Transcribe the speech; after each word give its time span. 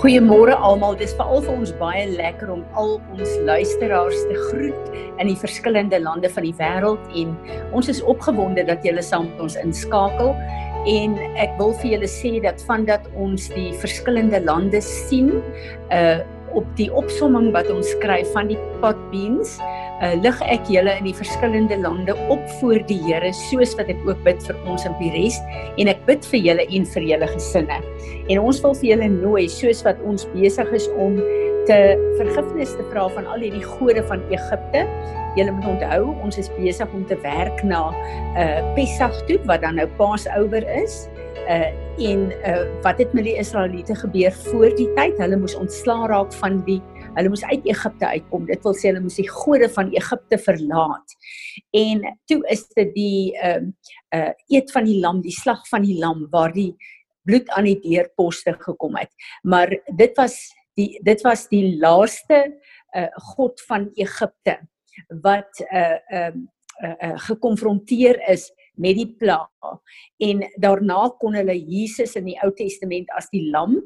Goeiemôre 0.00 0.54
almal. 0.56 0.94
Dis 0.96 1.10
veral 1.12 1.42
vir 1.44 1.58
ons 1.60 1.70
baie 1.76 2.06
lekker 2.08 2.48
om 2.48 2.62
al 2.80 2.94
ons 3.12 3.32
luisteraars 3.44 4.22
te 4.30 4.36
groet 4.46 4.94
in 5.20 5.28
die 5.28 5.36
verskillende 5.36 5.98
lande 6.00 6.30
van 6.32 6.46
die 6.46 6.54
wêreld 6.56 7.10
en 7.20 7.34
ons 7.76 7.90
is 7.92 8.00
opgewonde 8.08 8.64
dat 8.64 8.80
julle 8.86 9.04
saam 9.04 9.28
met 9.28 9.42
ons 9.44 9.58
inskakel 9.60 10.32
en 10.88 11.18
ek 11.44 11.52
wil 11.58 11.74
vir 11.82 11.98
julle 11.98 12.08
sê 12.08 12.32
dat 12.40 12.64
vandat 12.64 13.04
ons 13.12 13.50
die 13.52 13.74
verskillende 13.84 14.40
lande 14.48 14.80
sien, 14.80 15.34
uh 15.92 16.20
op 16.50 16.66
die 16.74 16.88
opsomming 16.98 17.52
wat 17.54 17.68
ons 17.70 17.92
skryf 17.92 18.32
van 18.34 18.48
die 18.50 18.56
pot 18.82 18.98
beans, 19.12 19.52
uh, 20.00 20.14
lig 20.20 20.40
ek 20.48 20.68
julle 20.72 20.94
in 21.00 21.08
die 21.08 21.16
verskillende 21.16 21.78
lande 21.80 22.16
op 22.32 22.42
voor 22.60 22.80
die 22.88 22.98
Here 23.04 23.32
soos 23.48 23.76
wat 23.78 23.92
ek 23.92 24.00
ook 24.08 24.22
bid 24.26 24.42
vir 24.46 24.58
ons 24.70 24.86
in 24.88 24.96
die 25.00 25.12
res 25.14 25.38
en 25.80 25.92
ek 25.92 26.02
bid 26.08 26.26
vir 26.32 26.44
julle 26.48 26.66
en 26.68 26.88
vir 26.94 27.06
julle 27.12 27.30
gesinne. 27.34 27.78
En 28.30 28.42
ons 28.42 28.64
wil 28.64 28.76
vir 28.80 28.90
julle 28.94 29.12
nooi 29.20 29.46
soos 29.52 29.84
wat 29.86 30.00
ons 30.06 30.26
besig 30.34 30.74
is 30.76 30.88
om 30.96 31.18
te 31.68 31.78
vergifnis 32.18 32.72
te 32.76 32.84
vra 32.90 33.06
van 33.14 33.26
al 33.30 33.42
hierdie 33.44 33.64
gode 33.76 34.02
van 34.08 34.22
Egipte. 34.32 34.84
Julle 35.36 35.52
moet 35.54 35.68
onthou, 35.76 36.14
ons 36.24 36.38
is 36.40 36.48
besig 36.56 36.94
om 36.96 37.04
te 37.06 37.18
werk 37.22 37.62
na 37.62 37.90
'n 37.90 38.40
uh, 38.40 38.74
Pessach 38.74 39.18
toe 39.28 39.38
wat 39.46 39.62
dan 39.62 39.76
nou 39.76 39.86
Passover 39.98 40.64
is. 40.82 41.06
Uh 41.48 41.70
en 42.00 42.32
uh 42.48 42.64
wat 42.82 42.98
het 42.98 43.12
met 43.12 43.24
die 43.24 43.36
Israeliete 43.36 43.94
gebeur 43.94 44.32
voor 44.32 44.70
die 44.76 44.88
tyd? 44.96 45.18
Hulle 45.18 45.36
moes 45.36 45.54
ontslaa 45.54 46.06
raak 46.08 46.32
van 46.32 46.62
die 46.64 46.80
Hulle 47.16 47.30
moes 47.32 47.42
uit 47.44 47.66
Egipte 47.66 48.06
uitkom. 48.06 48.46
Dit 48.46 48.62
wil 48.66 48.76
sê 48.78 48.90
hulle 48.90 49.02
moes 49.02 49.18
die 49.18 49.28
gode 49.28 49.68
van 49.74 49.90
Egipte 49.96 50.38
verlaat. 50.38 51.16
En 51.76 52.04
toe 52.30 52.40
is 52.54 52.64
dit 52.76 52.94
die 52.94 53.36
ehm 53.38 53.70
uh, 54.14 54.20
uh 54.20 54.32
eet 54.50 54.72
van 54.74 54.86
die 54.86 54.98
lam, 55.02 55.20
die 55.22 55.34
slag 55.34 55.62
van 55.70 55.84
die 55.86 55.98
lam 55.98 56.24
waar 56.30 56.52
die 56.54 56.72
bloed 57.26 57.50
aan 57.54 57.68
die 57.68 57.78
deurposte 57.82 58.56
gekom 58.58 58.96
het. 58.98 59.10
Maar 59.42 59.74
dit 59.96 60.16
was 60.18 60.38
die 60.78 60.98
dit 61.06 61.22
was 61.26 61.46
die 61.50 61.76
laaste 61.82 62.40
uh 62.96 63.06
god 63.34 63.62
van 63.68 63.90
Egipte 63.94 64.58
wat 65.22 65.62
uh 65.66 65.98
ehm 66.10 66.40
uh, 66.40 66.48
uh, 66.80 66.94
uh, 67.10 67.18
gekonfronteer 67.28 68.20
is 68.30 68.50
met 68.80 68.96
die 68.98 69.08
plaag 69.20 69.76
en 70.30 70.42
daarna 70.62 71.08
kon 71.20 71.36
hulle 71.38 71.56
Jesus 71.58 72.16
in 72.18 72.30
die 72.30 72.38
Ou 72.44 72.50
Testament 72.56 73.10
as 73.18 73.30
die 73.34 73.46
lam 73.52 73.76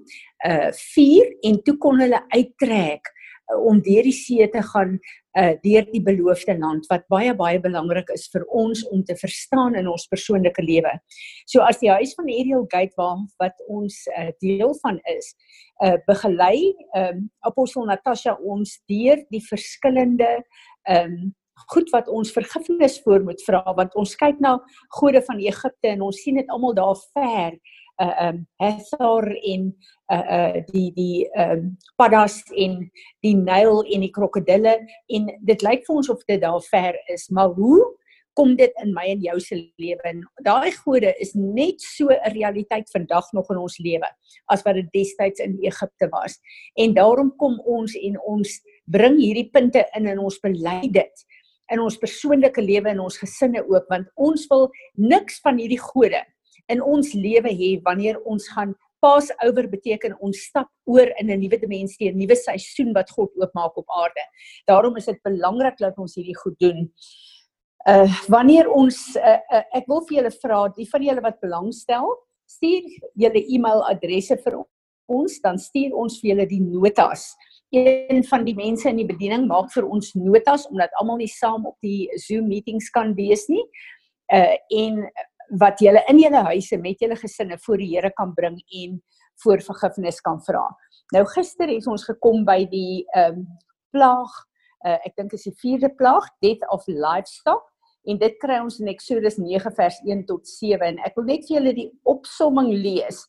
uh 0.49 0.71
vier 0.95 1.31
en 1.49 1.61
toe 1.67 1.77
kon 1.83 2.01
hulle 2.03 2.21
uittrek 2.35 3.11
uh, 3.11 3.59
om 3.69 3.83
deur 3.85 4.07
die 4.07 4.17
see 4.17 4.47
te 4.53 4.63
gaan 4.73 4.97
uh 5.39 5.53
deur 5.65 5.87
die 5.91 6.03
beloofde 6.05 6.55
land 6.61 6.87
wat 6.93 7.07
baie 7.13 7.35
baie 7.35 7.61
belangrik 7.63 8.11
is 8.15 8.29
vir 8.33 8.47
ons 8.63 8.85
om 8.95 9.03
te 9.05 9.17
verstaan 9.19 9.75
in 9.81 9.91
ons 9.91 10.07
persoonlike 10.11 10.63
lewe. 10.63 10.93
So 11.51 11.65
as 11.67 11.81
die 11.83 11.91
huis 11.91 12.15
van 12.19 12.31
Ariel 12.31 12.67
Gate 12.71 12.95
waar 13.01 13.23
wat 13.43 13.65
ons 13.69 14.05
uh, 14.15 14.31
deel 14.45 14.75
van 14.83 15.01
is, 15.17 15.35
uh 15.83 15.97
begelei 16.07 16.75
um 16.99 17.25
apostel 17.51 17.89
Natasha 17.91 18.37
ons 18.39 18.79
deur 18.91 19.25
die 19.35 19.43
verskillende 19.43 20.37
um 20.89 21.35
goed 21.73 21.91
wat 21.95 22.09
ons 22.09 22.33
vergifnis 22.33 22.99
voor 23.05 23.25
moet 23.25 23.43
vra 23.47 23.63
want 23.77 23.95
ons 23.95 24.15
kyk 24.21 24.41
na 24.43 24.59
gode 24.99 25.23
van 25.23 25.41
Egipte 25.41 25.93
en 25.95 26.03
ons 26.03 26.21
sien 26.23 26.39
dit 26.41 26.53
almal 26.53 26.75
daar 26.75 26.99
ver 27.15 27.59
uh 28.03 28.29
um 28.29 28.47
Hathor 28.59 29.29
en 29.31 29.69
uh 30.13 30.25
uh 30.37 30.63
die 30.73 30.91
die 30.97 31.27
um 31.39 31.77
paddas 31.97 32.41
en 32.57 32.81
die 33.23 33.37
Nyl 33.39 33.85
en 33.87 34.07
die 34.07 34.11
krokodille 34.11 34.81
en 35.09 35.29
dit 35.41 35.63
lyk 35.63 35.87
vir 35.87 36.01
ons 36.01 36.11
of 36.11 36.25
dit 36.27 36.41
daar 36.43 36.63
ver 36.71 36.99
is 37.15 37.29
maar 37.31 37.55
hoe 37.55 37.85
kom 38.35 38.57
dit 38.59 38.73
in 38.83 38.93
my 38.95 39.05
en 39.13 39.23
jou 39.23 39.37
se 39.41 39.57
lewe? 39.79 40.03
En 40.11 40.23
daai 40.43 40.73
gode 40.83 41.13
is 41.23 41.35
net 41.35 41.81
so 41.81 42.11
'n 42.11 42.35
realiteit 42.35 42.91
vandag 42.91 43.33
nog 43.33 43.51
in 43.51 43.59
ons 43.59 43.79
lewe 43.79 44.11
as 44.51 44.63
wat 44.63 44.75
dit 44.75 44.91
destyds 44.93 45.41
in 45.41 45.59
Egipte 45.63 46.09
was. 46.11 46.41
En 46.75 46.95
daarom 46.95 47.37
kom 47.37 47.61
ons 47.61 47.95
en 47.95 48.21
ons 48.21 48.61
bring 48.85 49.19
hierdie 49.19 49.51
punte 49.51 49.87
in 49.95 50.07
in 50.07 50.19
ons 50.19 50.39
bely 50.41 50.89
dit 50.91 51.27
in 51.73 51.81
ons 51.81 51.99
persoonlike 52.01 52.61
lewe 52.61 52.91
en 52.91 53.01
ons 53.01 53.19
gesinne 53.19 53.63
ook 53.65 53.89
want 53.89 54.09
ons 54.17 54.47
wil 54.51 54.71
niks 54.95 55.41
van 55.45 55.59
hierdie 55.59 55.81
gode 55.81 56.23
in 56.73 56.81
ons 56.83 57.13
lewe 57.15 57.53
hê 57.53 57.77
wanneer 57.85 58.21
ons 58.25 58.49
gaan 58.57 58.75
Passover 59.05 59.67
beteken 59.69 60.15
ons 60.25 60.39
stap 60.49 60.71
oor 60.89 61.11
in 61.21 61.29
'n 61.31 61.41
nuwe 61.41 61.59
dimensie, 61.61 62.09
'n 62.09 62.17
nuwe 62.17 62.37
seisoen 62.37 62.95
wat 62.95 63.11
God 63.11 63.31
oopmaak 63.37 63.77
op 63.77 63.89
aarde. 64.01 64.25
Daarom 64.67 64.97
is 64.97 65.05
dit 65.05 65.21
belangrik 65.23 65.77
dat 65.79 65.99
ons 65.99 66.15
hierdie 66.15 66.37
goed 66.37 66.59
doen. 66.59 66.89
Uh 67.87 68.09
wanneer 68.29 68.71
ons 68.71 69.17
uh, 69.17 69.39
uh, 69.53 69.65
ek 69.77 69.85
wil 69.89 70.01
vir 70.09 70.17
julle 70.17 70.33
vra, 70.41 70.69
die 70.73 70.89
van 70.89 71.03
julle 71.03 71.21
wat 71.21 71.41
belangstel, 71.41 72.17
stuur 72.49 72.85
julle 73.15 73.45
e-mailadresse 73.45 74.39
vir 74.41 74.57
ons, 75.07 75.41
dan 75.45 75.59
stuur 75.59 75.95
ons 75.95 76.21
vir 76.21 76.31
julle 76.33 76.47
die 76.51 76.63
notas 76.63 77.33
een 77.75 78.25
van 78.25 78.45
die 78.45 78.55
mense 78.55 78.89
in 78.89 79.01
die 79.01 79.09
bediening 79.09 79.47
maak 79.51 79.73
vir 79.75 79.87
ons 79.89 80.13
notas 80.15 80.67
omdat 80.71 80.95
almal 81.01 81.19
nie 81.19 81.31
saam 81.31 81.67
op 81.67 81.77
die 81.83 82.09
Zoom 82.21 82.49
meetings 82.49 82.91
kan 82.95 83.15
wees 83.19 83.49
nie. 83.51 83.65
Uh 84.33 84.55
en 84.79 85.05
wat 85.61 85.81
julle 85.83 86.01
in 86.09 86.19
julle 86.23 86.41
huise 86.49 86.79
met 86.81 87.01
julle 87.01 87.17
gesinne 87.21 87.59
voor 87.67 87.83
die 87.83 87.91
Here 87.93 88.11
kan 88.17 88.33
bring 88.35 88.57
en 88.83 89.03
voor 89.43 89.61
vergifnis 89.61 90.21
kan 90.25 90.41
vra. 90.47 90.65
Nou 91.13 91.25
gister 91.35 91.69
het 91.69 91.87
ons 91.91 92.07
gekom 92.09 92.45
by 92.47 92.65
die 92.71 93.05
ehm 93.15 93.43
um, 93.43 93.47
plaag 93.95 94.33
uh 94.87 94.99
ek 95.07 95.17
dink 95.17 95.33
is 95.33 95.47
die 95.49 95.57
vierde 95.61 95.91
plaag, 95.99 96.27
death 96.43 96.65
of 96.73 96.87
livestock 96.87 97.67
en 98.05 98.19
dit 98.21 98.35
kry 98.41 98.59
ons 98.61 98.81
in 98.81 98.91
Eksodus 98.93 99.39
9 99.41 99.73
vers 99.77 100.01
1 100.05 100.25
tot 100.29 100.49
7 100.49 100.87
en 100.87 100.99
ek 101.07 101.15
wil 101.17 101.29
net 101.29 101.47
vir 101.47 101.57
julle 101.59 101.77
die 101.77 101.91
opsomming 102.05 102.73
lees 102.73 103.25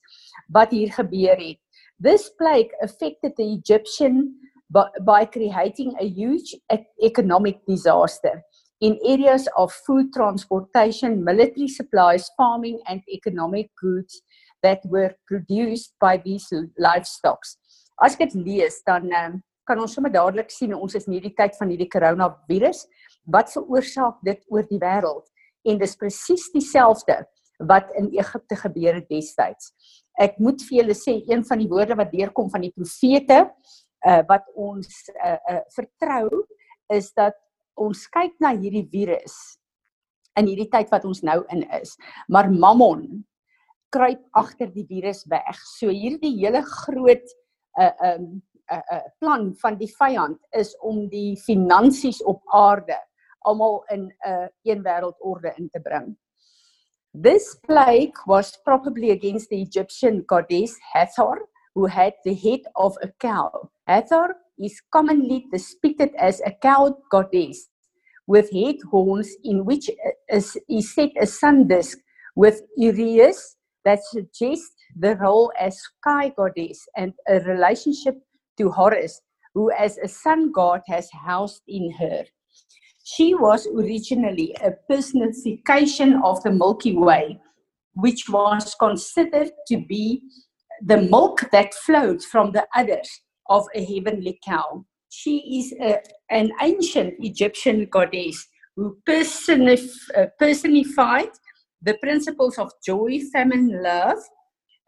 wat 0.53 0.74
hier 0.75 0.91
gebeur 0.94 1.40
het. 1.40 1.65
This 2.00 2.30
plague 2.30 2.72
affected 2.82 3.34
the 3.38 3.54
Egyptian 3.54 4.36
by, 4.70 4.88
by 5.02 5.26
creating 5.26 5.96
a 6.00 6.06
huge 6.06 6.56
economic 7.02 7.66
disaster 7.66 8.44
in 8.82 9.00
areas 9.06 9.48
of 9.56 9.72
food 9.72 10.12
transportation, 10.14 11.24
military 11.24 11.68
supplies, 11.68 12.30
farming, 12.36 12.80
and 12.88 13.02
economic 13.10 13.70
goods 13.82 14.22
that 14.64 14.82
were 14.86 15.16
produced 15.28 15.94
by 16.02 16.18
these 16.18 16.52
livestock. 16.78 17.40
As 18.04 18.18
ek 18.20 18.26
dit 18.26 18.36
lees, 18.36 18.82
dan 18.84 19.08
um, 19.16 19.38
kan 19.64 19.80
ons 19.80 19.94
sommer 19.96 20.12
dadelik 20.12 20.52
sien 20.52 20.76
ons 20.76 20.98
is 20.98 21.08
in 21.08 21.16
hierdie 21.16 21.36
tyd 21.38 21.56
van 21.56 21.72
hierdie 21.72 21.88
koronavirus. 21.88 22.84
Wat 23.32 23.54
veroorsaak 23.56 24.20
dit 24.28 24.42
oor 24.52 24.68
die 24.68 24.82
wêreld? 24.82 25.24
En 25.66 25.80
dis 25.80 25.96
presies 25.98 26.50
dieselfde 26.54 27.22
wat 27.60 27.92
in 27.96 28.12
Egipte 28.12 28.56
gebeur 28.56 28.94
het 29.00 29.10
destyds 29.10 29.74
ek 30.20 30.40
moet 30.40 30.62
vir 30.68 30.80
julle 30.82 30.96
sê 30.98 31.18
een 31.28 31.44
van 31.48 31.60
die 31.60 31.70
woorde 31.72 31.98
wat 32.00 32.14
deurkom 32.14 32.50
van 32.52 32.64
die 32.64 32.74
profete 32.76 33.44
uh, 34.06 34.22
wat 34.30 34.48
ons 34.56 35.10
uh, 35.16 35.38
uh, 35.52 35.62
vertrou 35.76 36.46
is 36.94 37.12
dat 37.18 37.38
ons 37.76 38.06
kyk 38.14 38.36
na 38.44 38.54
hierdie 38.56 38.86
virus 38.92 39.58
in 40.40 40.50
hierdie 40.50 40.70
tyd 40.72 40.92
wat 40.92 41.06
ons 41.08 41.22
nou 41.24 41.42
in 41.54 41.64
is. 41.78 41.96
Maar 42.32 42.52
mammon 42.52 43.24
kruip 43.96 44.24
agter 44.35 44.68
die 44.74 44.85
virus 44.88 45.24
weg. 45.32 45.59
So 45.78 45.91
hierdie 45.91 46.34
hele 46.41 46.62
groot 46.68 47.24
'n 47.76 47.82
uh, 47.82 47.91
'n 47.91 48.12
um, 48.12 48.41
uh, 48.72 48.84
uh, 48.91 49.08
plan 49.20 49.53
van 49.62 49.78
die 49.78 49.91
vyand 49.91 50.40
is 50.52 50.76
om 50.79 51.08
die 51.09 51.35
finansies 51.38 52.24
op 52.24 52.41
aarde 52.52 52.97
almal 53.47 53.84
in 53.91 54.08
'n 54.08 54.14
uh, 54.28 54.47
een 54.64 54.84
wêreldorde 54.84 55.53
in 55.58 55.70
te 55.70 55.79
bring 55.79 56.16
This 57.17 57.56
plague 57.66 58.12
was 58.28 58.58
probably 58.66 59.12
against 59.12 59.47
the 59.47 59.62
Egyptian 59.62 60.26
goddess 60.28 60.78
Hathor, 60.91 61.47
who 61.73 61.85
had 61.85 62.14
the 62.26 62.34
head 62.34 62.59
of 62.76 62.97
a 63.02 63.08
cow. 63.22 63.70
Hathor 63.88 64.35
is 64.59 64.82
commonly 64.91 65.47
depicted 65.50 66.14
as 66.16 66.41
a 66.41 66.52
cow 66.52 66.97
goddess 67.09 67.70
with 68.28 68.52
head 68.52 68.76
horns 68.91 69.34
in 69.46 69.64
which 69.64 69.90
is, 70.28 70.58
set 70.82 71.12
a 71.17 71.26
sun 71.26 71.70
disk 71.70 71.97
with 72.35 72.64
Urias 72.76 73.56
that 73.85 74.03
suggests 74.03 74.76
the 75.00 75.16
role 75.16 75.53
as 75.58 75.79
sky 75.79 76.34
goddess 76.35 76.85
and 76.97 77.14
a 77.29 77.40
relationship 77.40 78.16
to 78.58 78.70
Horus, 78.72 79.22
who 79.53 79.72
as 79.72 79.97
a 80.00 80.09
sun 80.09 80.52
god 80.52 80.82
has 80.90 81.09
housed 81.12 81.62
in 81.66 81.91
her. 81.91 82.26
She 83.07 83.35
was 83.35 83.67
originally 83.67 84.55
a 84.63 84.72
personification 84.90 86.19
of 86.23 86.41
the 86.41 86.52
Milky 86.52 86.97
Way, 86.97 87.40
which 87.93 88.28
was 88.28 88.75
considered 88.79 89.52
to 89.67 89.78
be 89.78 90.23
the 90.81 90.97
milk 90.97 91.47
that 91.52 91.75
flowed 91.75 92.23
from 92.23 92.52
the 92.52 92.66
udders 92.75 93.09
of 93.47 93.67
a 93.75 93.85
heavenly 93.85 94.40
cow. 94.43 94.84
She 95.09 95.37
is 95.59 95.73
a, 95.79 95.99
an 96.31 96.49
ancient 96.59 97.13
Egyptian 97.19 97.85
goddess 97.91 98.47
who 98.75 98.97
personif- 99.07 100.09
uh, 100.17 100.25
personified 100.40 101.29
the 101.84 101.93
principles 102.02 102.57
of 102.57 102.72
joy, 102.84 103.19
famine, 103.31 103.84
love, 103.84 104.17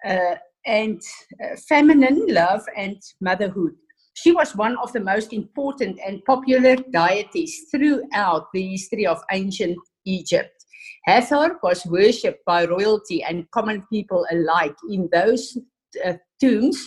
uh, 0.04 0.36
and 0.66 1.00
uh, 1.44 1.56
feminine 1.70 2.26
love 2.28 2.64
and 2.76 2.98
motherhood. 3.22 3.76
She 4.22 4.32
was 4.32 4.56
one 4.56 4.78
of 4.78 4.92
the 4.94 5.00
most 5.00 5.32
important 5.32 6.00
and 6.06 6.24
popular 6.26 6.76
deities 6.76 7.66
throughout 7.70 8.48
the 8.54 8.68
history 8.68 9.06
of 9.06 9.22
ancient 9.32 9.78
Egypt. 10.06 10.66
Hathor 11.06 11.60
was 11.62 11.86
worshipped 11.86 12.44
by 12.46 12.66
royalty 12.66 13.24
and 13.24 13.50
common 13.52 13.84
people 13.92 14.26
alike 14.32 14.76
in 14.90 15.08
those 15.12 15.58
uh, 16.04 16.14
tombs 16.42 16.78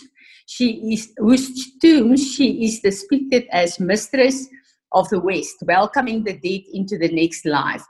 she 0.45 0.93
is 0.93 1.13
whose 1.17 1.77
tomb 1.79 2.17
she 2.17 2.65
is 2.65 2.81
depicted 2.81 3.47
as 3.51 3.79
mistress 3.79 4.47
of 4.91 5.07
the 5.09 5.19
west 5.19 5.55
welcoming 5.65 6.23
the 6.23 6.33
dead 6.33 6.61
into 6.73 6.97
the 6.97 7.09
next 7.09 7.45
life 7.45 7.83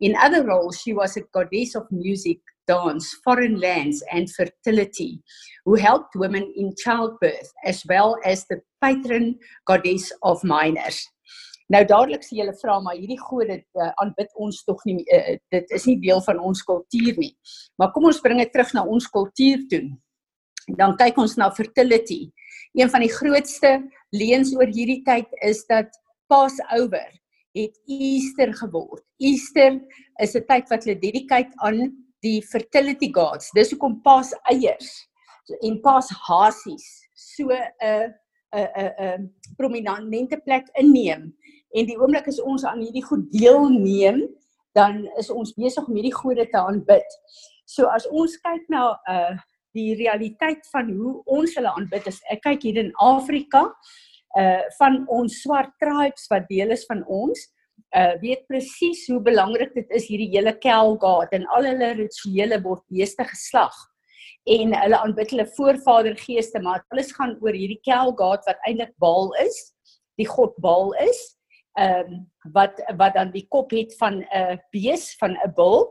in 0.00 0.14
other 0.16 0.44
roles 0.44 0.80
she 0.80 0.92
was 0.92 1.16
a 1.16 1.22
goddess 1.32 1.74
of 1.74 1.90
music 1.90 2.38
dance 2.66 3.16
foreign 3.24 3.58
lands 3.60 4.02
and 4.10 4.30
fertility 4.30 5.22
who 5.64 5.74
helped 5.74 6.14
women 6.14 6.52
in 6.56 6.72
childbirth 6.76 7.50
as 7.64 7.82
well 7.88 8.16
as 8.24 8.46
the 8.46 8.60
patron 8.80 9.34
goddess 9.66 10.12
of 10.22 10.42
miners 10.44 11.08
Nou 11.72 11.80
dadelik 11.88 12.24
sê 12.26 12.36
julle 12.36 12.52
vra 12.60 12.76
maar 12.84 12.96
hierdie 12.98 13.20
gode 13.20 13.56
uh, 13.56 13.90
aanbid 14.02 14.32
ons 14.46 14.60
tog 14.68 14.82
nie 14.84 14.98
uh, 15.16 15.36
dit 15.52 15.70
is 15.78 15.86
nie 15.88 15.96
deel 16.02 16.20
van 16.26 16.40
ons 16.44 16.60
kultuur 16.68 17.20
nie. 17.20 17.32
Maar 17.80 17.92
kom 17.94 18.08
ons 18.10 18.20
bring 18.24 18.42
dit 18.42 18.52
terug 18.52 18.74
na 18.76 18.84
ons 18.84 19.06
kultuur 19.14 19.64
toe. 19.72 19.86
Dan 20.76 20.96
kyk 21.00 21.18
ons 21.20 21.36
na 21.40 21.50
fertility. 21.56 22.28
Een 22.76 22.92
van 22.92 23.04
die 23.04 23.12
grootste 23.12 23.78
leuns 24.12 24.52
oor 24.56 24.68
hierdie 24.68 25.00
tyd 25.08 25.30
is 25.44 25.64
dat 25.70 25.88
Passover 26.28 27.08
het 27.56 27.74
Easter 27.88 28.52
geword. 28.60 29.04
Easter 29.22 29.80
is 30.20 30.36
'n 30.36 30.44
tyd 30.48 30.68
wat 30.68 30.84
hulle 30.84 31.00
dedicate 31.00 31.52
aan 31.64 31.96
die 32.24 32.40
fertility 32.48 33.10
gods. 33.12 33.52
Dis 33.56 33.72
hoekom 33.74 34.00
Paseiers 34.04 34.90
en 35.60 35.80
Pashasies 35.84 36.86
so 37.14 37.50
'n 37.52 38.14
'n 38.54 38.68
'n 38.76 38.92
'n 38.98 39.30
prominente 39.58 40.40
plek 40.44 40.66
inneem 40.80 41.32
en 41.74 41.86
die 41.86 41.98
oomblik 41.98 42.28
as 42.28 42.40
ons 42.40 42.64
aan 42.64 42.80
hierdie 42.80 43.04
goed 43.04 43.26
deelneem, 43.34 44.22
dan 44.74 45.04
is 45.18 45.30
ons 45.30 45.54
besig 45.58 45.86
om 45.86 45.94
hierdie 45.94 46.14
gode 46.14 46.46
te 46.50 46.58
aanbid. 46.58 47.18
So 47.66 47.86
as 47.86 48.06
ons 48.06 48.36
kyk 48.42 48.68
na 48.68 48.94
uh 49.08 49.34
die 49.74 49.96
realiteit 49.98 50.62
van 50.70 50.86
hoe 50.94 51.16
ons 51.26 51.56
hulle 51.58 51.72
aanbid, 51.74 52.06
is 52.06 52.20
ek 52.30 52.44
kyk 52.46 52.62
hier 52.62 52.78
in 52.78 52.92
Afrika 53.02 53.64
uh 54.38 54.62
van 54.78 55.02
ons 55.10 55.40
swart 55.42 55.72
tribes 55.82 56.28
wat 56.30 56.46
deel 56.48 56.70
is 56.70 56.86
van 56.86 57.02
ons, 57.10 57.48
uh 57.94 58.14
weet 58.22 58.46
presies 58.50 59.04
hoe 59.08 59.20
belangrik 59.22 59.74
dit 59.74 59.90
is 59.98 60.08
hierdie 60.10 60.30
hele 60.34 60.54
kelgaat 60.58 61.34
en 61.36 61.46
al 61.56 61.68
hulle 61.70 61.92
rituele 62.00 62.58
word 62.64 62.82
beeste 62.90 63.26
geslag 63.30 63.76
en 64.56 64.74
hulle 64.76 64.98
aanbid 64.98 65.30
hulle 65.30 65.46
voorvadergeeste 65.56 66.60
maar 66.64 66.84
alles 66.92 67.14
gaan 67.16 67.36
oor 67.40 67.56
hierdie 67.56 67.80
kelgaat 67.86 68.44
wat 68.48 68.68
eintlik 68.68 68.92
Baal 69.02 69.32
is 69.46 69.56
die 70.20 70.28
god 70.28 70.58
Baal 70.64 70.92
is 71.06 71.22
ehm 71.78 72.12
um, 72.12 72.20
wat 72.54 72.78
wat 72.98 73.14
dan 73.16 73.32
die 73.34 73.46
kop 73.50 73.72
het 73.74 73.94
van 73.98 74.20
'n 74.20 74.26
uh, 74.40 74.56
bees 74.70 75.16
van 75.18 75.32
'n 75.34 75.54
bul 75.56 75.88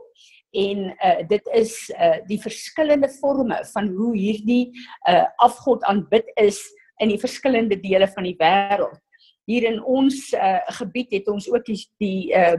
en 0.54 0.78
uh, 1.04 1.20
dit 1.28 1.48
is 1.52 1.74
uh, 1.90 2.18
die 2.28 2.38
verskillende 2.40 3.08
forme 3.08 3.58
van 3.72 3.88
hoe 3.96 4.12
hierdie 4.16 4.70
uh, 5.10 5.26
afgod 5.42 5.82
aanbid 5.90 6.30
is 6.40 6.62
in 7.02 7.10
die 7.10 7.18
verskillende 7.18 7.76
dele 7.80 8.06
van 8.08 8.28
die 8.28 8.36
wêreld. 8.38 9.00
Hier 9.46 9.66
in 9.68 9.80
ons 9.82 10.32
uh, 10.32 10.60
gebied 10.80 11.12
het 11.12 11.28
ons 11.28 11.48
ook 11.50 11.64
die, 11.66 11.80
die 12.00 12.32
uh, 12.34 12.56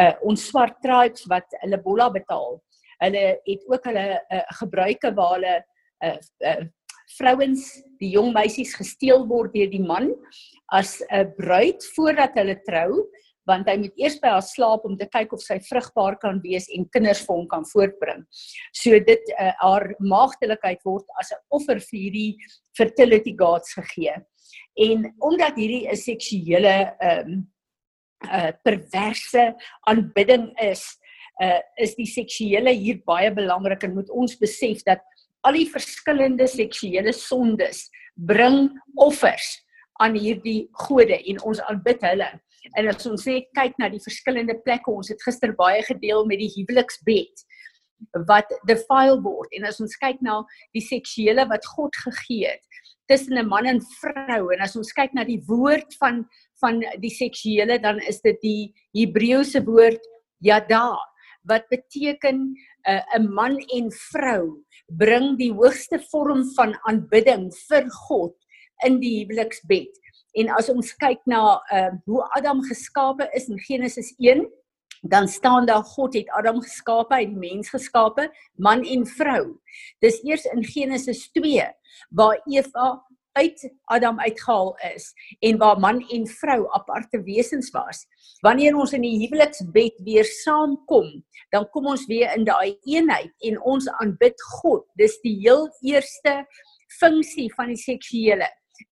uh, 0.00 0.14
ons 0.26 0.48
swart 0.50 0.78
tribes 0.84 1.26
wat 1.32 1.58
hulle 1.62 1.80
bolla 1.82 2.10
betaal. 2.12 2.58
Hulle 3.02 3.24
het 3.44 3.68
ook 3.68 3.88
hulle 3.90 4.06
uh, 4.20 4.42
gebruike 4.60 5.12
waar 5.16 5.36
hulle 5.36 5.54
uh, 6.04 6.16
uh, 6.44 6.64
vrouens, 7.16 7.68
die 8.00 8.12
jong 8.16 8.32
meisies 8.34 8.74
gesteel 8.76 9.24
word 9.28 9.54
deur 9.54 9.70
die 9.70 9.82
man 9.82 10.10
as 10.74 10.98
'n 11.10 11.32
bruid 11.38 11.84
voordat 11.94 12.34
hulle 12.34 12.58
trou, 12.66 13.06
want 13.46 13.68
hy 13.70 13.76
moet 13.78 14.00
eers 14.00 14.18
by 14.18 14.32
haar 14.34 14.42
slaap 14.42 14.84
om 14.84 14.96
te 14.98 15.06
kyk 15.06 15.32
of 15.32 15.42
sy 15.42 15.58
vrugbaar 15.68 16.16
kan 16.18 16.40
wees 16.42 16.66
en 16.74 16.88
kinders 16.90 17.22
vir 17.26 17.36
hom 17.36 17.46
kan 17.48 17.64
voortbring. 17.64 18.24
So 18.74 18.98
dit 18.98 19.22
uh, 19.38 19.52
haar 19.60 19.94
maagdelikheid 20.00 20.82
word 20.84 21.06
as 21.20 21.30
'n 21.32 21.38
offer 21.50 21.78
vir 21.78 21.98
hierdie 22.00 22.36
fertility 22.76 23.36
gods 23.38 23.74
gegee. 23.78 24.18
En 24.76 25.14
omdat 25.18 25.56
hierdie 25.56 25.88
'n 25.88 25.96
seksuele 25.96 26.74
ehm 26.98 27.28
um, 27.32 27.44
uh, 28.24 28.52
perverse 28.62 29.54
aanbidding 29.80 30.50
is, 30.60 30.98
uh, 31.42 31.60
is 31.76 31.94
die 31.94 32.08
seksuele 32.08 32.72
hier 32.72 33.02
baie 33.04 33.30
belangrik 33.32 33.82
en 33.82 33.94
moet 33.94 34.10
ons 34.10 34.36
besef 34.40 34.82
dat 34.86 35.02
al 35.46 35.52
die 35.52 35.68
verskillende 35.70 36.46
seksuele 36.46 37.12
sondes 37.12 37.86
bring 38.14 38.70
offers 38.94 39.66
aan 40.02 40.16
hierdie 40.16 40.68
gode 40.86 41.16
en 41.16 41.40
ons 41.42 41.60
aanbid 41.60 42.02
hulle. 42.04 42.30
En 42.76 42.88
as 42.90 43.06
ons 43.06 43.22
sê 43.22 43.44
kyk 43.56 43.76
na 43.78 43.88
die 43.92 44.02
verskillende 44.02 44.56
plekke, 44.64 44.90
ons 44.90 45.12
het 45.12 45.22
gister 45.22 45.54
baie 45.56 45.82
gedeel 45.86 46.26
met 46.26 46.40
die 46.42 46.52
huweliksbed 46.56 47.44
wat 48.28 48.50
defile 48.68 49.16
word 49.24 49.52
en 49.56 49.64
as 49.68 49.78
ons 49.80 49.96
kyk 50.00 50.18
na 50.24 50.42
die 50.76 50.84
seksuele 50.84 51.46
wat 51.48 51.64
God 51.76 51.96
gegee 52.04 52.50
het 52.50 52.82
tussen 53.08 53.38
'n 53.38 53.48
man 53.48 53.66
en 53.66 53.80
vrou 54.00 54.52
en 54.52 54.60
as 54.60 54.76
ons 54.76 54.92
kyk 54.92 55.14
na 55.14 55.24
die 55.24 55.42
woord 55.46 55.94
van 56.00 56.24
van 56.60 56.80
die 56.98 57.10
seksuele 57.10 57.78
dan 57.78 58.00
is 58.00 58.20
dit 58.20 58.38
die 58.42 58.74
Hebreëse 58.94 59.64
woord 59.64 60.00
yada 60.40 60.96
wat 61.48 61.68
beteken 61.70 62.36
'n 62.36 62.56
uh, 62.90 63.02
'n 63.18 63.32
man 63.32 63.58
en 63.74 63.90
vrou 63.90 64.62
bring 64.86 65.36
die 65.38 65.52
hoogste 65.52 65.98
vorm 66.10 66.44
van 66.56 66.74
aanbidding 66.88 67.50
vir 67.68 67.88
God 68.08 68.34
in 68.84 69.00
die 69.00 69.24
huweliksbed. 69.24 69.90
En 70.36 70.50
as 70.58 70.68
ons 70.68 70.92
kyk 71.00 71.22
na 71.26 71.58
uh 71.72 71.90
hoe 72.06 72.22
Adam 72.36 72.62
geskape 72.62 73.28
is 73.34 73.48
in 73.48 73.58
Genesis 73.58 74.12
1, 74.18 74.44
dan 75.02 75.28
staan 75.28 75.66
daar 75.66 75.84
God 75.84 76.14
het 76.14 76.30
Adam 76.30 76.60
geskape, 76.62 77.14
hy 77.14 77.24
het 77.24 77.36
mens 77.36 77.70
geskape, 77.70 78.30
man 78.56 78.84
en 78.84 79.06
vrou. 79.06 79.58
Dis 80.04 80.22
eers 80.24 80.44
in 80.52 80.64
Genesis 80.64 81.28
2 81.36 81.66
waar 82.10 82.40
Eva 82.46 83.06
uit 83.36 83.74
Adam 83.84 84.20
uitgehaal 84.20 84.78
is 84.94 85.12
en 85.40 85.58
waar 85.58 85.78
man 85.80 86.00
en 86.08 86.26
vrou 86.26 86.66
aparte 86.72 87.22
wesens 87.22 87.70
was. 87.70 88.06
Wanneer 88.40 88.76
ons 88.76 88.94
in 88.96 89.04
die 89.04 89.18
huweliksbed 89.20 90.00
weer 90.04 90.24
saamkom, 90.24 91.10
dan 91.52 91.68
kom 91.70 91.90
ons 91.92 92.06
weer 92.08 92.32
in 92.36 92.46
daai 92.48 92.78
eenheid 92.88 93.32
en 93.50 93.60
ons 93.60 93.88
aanbid 94.00 94.40
God. 94.60 94.86
Dis 94.96 95.18
die 95.24 95.36
heel 95.44 95.68
eerste 95.84 96.44
funksie 97.00 97.50
van 97.54 97.74
die 97.74 97.80
seksuele 97.80 98.48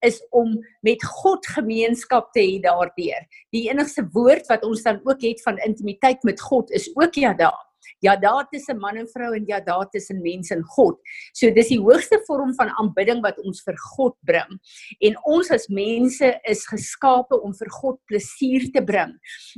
is 0.06 0.20
om 0.30 0.56
met 0.86 1.04
God 1.20 1.46
gemeenskap 1.56 2.32
te 2.32 2.42
hê 2.42 2.58
daardeur. 2.62 3.26
Die 3.54 3.68
enigste 3.70 4.06
woord 4.12 4.48
wat 4.52 4.64
ons 4.64 4.82
dan 4.82 5.00
ook 5.04 5.22
het 5.22 5.42
van 5.44 5.60
intimiteit 5.66 6.24
met 6.24 6.40
God 6.40 6.70
is 6.70 6.90
ook 6.94 7.14
ja 7.20 7.34
daar 7.34 7.62
ja 8.04 8.16
daar 8.16 8.48
tussen 8.48 8.78
man 8.78 8.96
en 8.96 9.08
vrou 9.08 9.34
en 9.36 9.44
ja 9.46 9.60
daar 9.60 9.88
tussen 9.90 10.20
mens 10.22 10.50
en 10.50 10.62
God. 10.76 10.98
So 11.32 11.50
dis 11.52 11.70
die 11.72 11.80
hoogste 11.80 12.20
vorm 12.26 12.54
van 12.58 12.72
aanbidding 12.80 13.22
wat 13.24 13.38
ons 13.44 13.62
vir 13.66 13.78
God 13.96 14.16
bring. 14.28 14.58
En 15.00 15.18
ons 15.36 15.50
as 15.54 15.68
mense 15.68 16.32
is 16.50 16.66
geskape 16.70 17.40
om 17.40 17.54
vir 17.56 17.72
God 17.78 18.00
plesier 18.10 18.68
te 18.74 18.84
bring. 18.84 19.14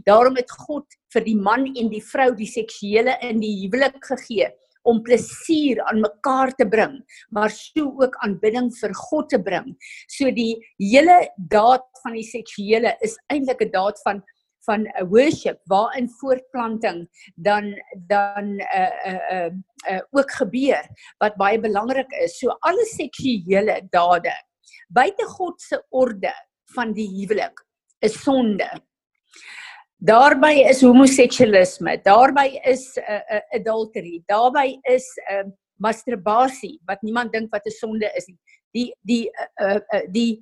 Daarom 0.06 0.38
het 0.38 0.50
God 0.66 0.87
vir 1.14 1.26
die 1.26 1.38
man 1.38 1.66
en 1.73 1.90
die 1.92 2.04
vrou 2.04 2.33
die 2.37 2.50
seksuele 2.50 3.16
in 3.26 3.42
die 3.42 3.54
huwelik 3.64 4.02
gegee 4.04 4.52
om 4.86 5.02
plesier 5.06 5.82
aan 5.90 6.00
mekaar 6.04 6.54
te 6.58 6.68
bring, 6.68 6.96
maar 7.30 7.50
so 7.50 7.92
ook 8.02 8.16
aanbidding 8.24 8.70
vir 8.80 8.94
God 9.08 9.28
te 9.32 9.40
bring. 9.42 9.74
So 10.08 10.30
die 10.30 10.54
hele 10.78 11.18
daad 11.36 11.86
van 12.02 12.16
die 12.18 12.26
seksuele 12.26 12.96
is 13.02 13.18
eintlik 13.32 13.62
'n 13.66 13.72
daad 13.74 14.00
van 14.06 14.22
van 14.66 14.86
'n 14.86 15.06
worship 15.10 15.60
waarin 15.70 16.08
voortplanting 16.20 17.06
dan 17.36 17.74
dan 18.10 18.56
'n 18.56 18.60
uh, 18.60 18.92
'n 19.06 19.20
uh, 19.34 19.46
'n 19.48 19.64
uh, 19.88 19.94
uh, 19.94 20.02
ook 20.10 20.30
gebeur 20.30 20.84
wat 21.18 21.36
baie 21.36 21.60
belangrik 21.60 22.10
is. 22.24 22.38
So 22.38 22.56
alle 22.60 22.84
seksuele 22.84 23.80
dade 23.90 24.34
buite 24.88 25.24
God 25.24 25.60
se 25.60 25.82
orde 25.90 26.32
van 26.74 26.92
die 26.92 27.08
huwelik 27.08 27.64
is 28.04 28.22
sonde. 28.22 28.68
Daarby 30.06 30.62
is 30.70 30.84
homoseksualisme, 30.86 31.96
daarby 32.04 32.60
is 32.62 32.94
'n 32.96 33.02
uh, 33.10 33.22
uh, 33.36 33.40
adultery, 33.58 34.22
daarby 34.30 34.78
is 34.94 35.06
'n 35.30 35.46
uh, 35.46 35.52
masturbasie 35.82 36.78
wat 36.86 37.02
niemand 37.02 37.32
dink 37.32 37.50
wat 37.50 37.66
'n 37.66 37.70
sonde 37.70 38.10
is 38.14 38.26
nie. 38.26 38.38
Die 38.70 38.94
die 39.02 39.30
uh, 39.60 39.80
uh, 39.94 40.06
die 40.12 40.38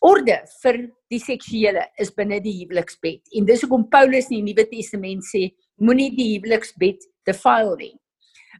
orde 0.00 0.44
vir 0.62 0.90
die 1.08 1.20
seksuele 1.20 1.86
is 1.96 2.12
binne 2.12 2.40
die 2.40 2.52
huweliksbed. 2.60 3.22
En 3.32 3.46
dis 3.46 3.62
hoekom 3.62 3.88
Paulus 3.88 4.28
in 4.28 4.44
die 4.44 4.52
Nuwe 4.52 4.68
Testament 4.68 5.24
sê 5.24 5.48
moenie 5.80 6.10
die 6.12 6.36
huweliksbed 6.36 7.08
defile 7.24 7.76
nie. 7.76 7.96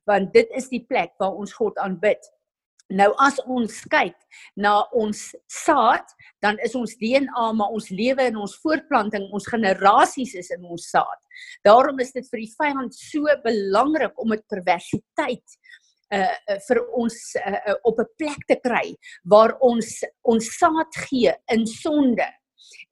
Want 0.07 0.33
dit 0.33 0.49
is 0.57 0.69
die 0.69 0.85
plek 0.88 1.12
waar 1.19 1.37
ons 1.37 1.52
God 1.52 1.76
aanbid. 1.76 2.25
Nou 2.88 3.11
as 3.21 3.37
ons 3.45 3.80
kyk 3.92 4.16
na 4.57 4.80
ons 4.97 5.18
saad, 5.52 6.07
dan 6.40 6.57
is 6.64 6.73
ons 6.78 6.95
DNA 7.00 7.49
maar 7.59 7.75
ons 7.76 7.90
lewe 7.92 8.25
en 8.30 8.38
ons 8.40 8.54
voortplanting, 8.62 9.26
ons 9.35 9.50
generasies 9.52 10.33
is 10.40 10.49
in 10.57 10.64
ons 10.64 10.87
saad. 10.88 11.21
Daarom 11.68 12.00
is 12.00 12.14
dit 12.16 12.25
vir 12.33 12.45
die 12.47 12.54
vyand 12.54 12.97
so 12.97 13.37
belangrik 13.45 14.16
om 14.16 14.33
dit 14.33 14.45
perversiteit 14.49 15.59
uh, 16.16 16.33
uh 16.49 16.59
vir 16.64 16.80
ons 16.97 17.18
uh, 17.37 17.59
uh, 17.59 17.76
op 17.85 18.00
'n 18.00 18.09
plek 18.16 18.47
te 18.49 18.57
kry 18.64 18.97
waar 19.28 19.59
ons 19.61 20.00
ons 20.25 20.49
saad 20.57 21.00
gee 21.09 21.35
in 21.52 21.66
sonde 21.66 22.25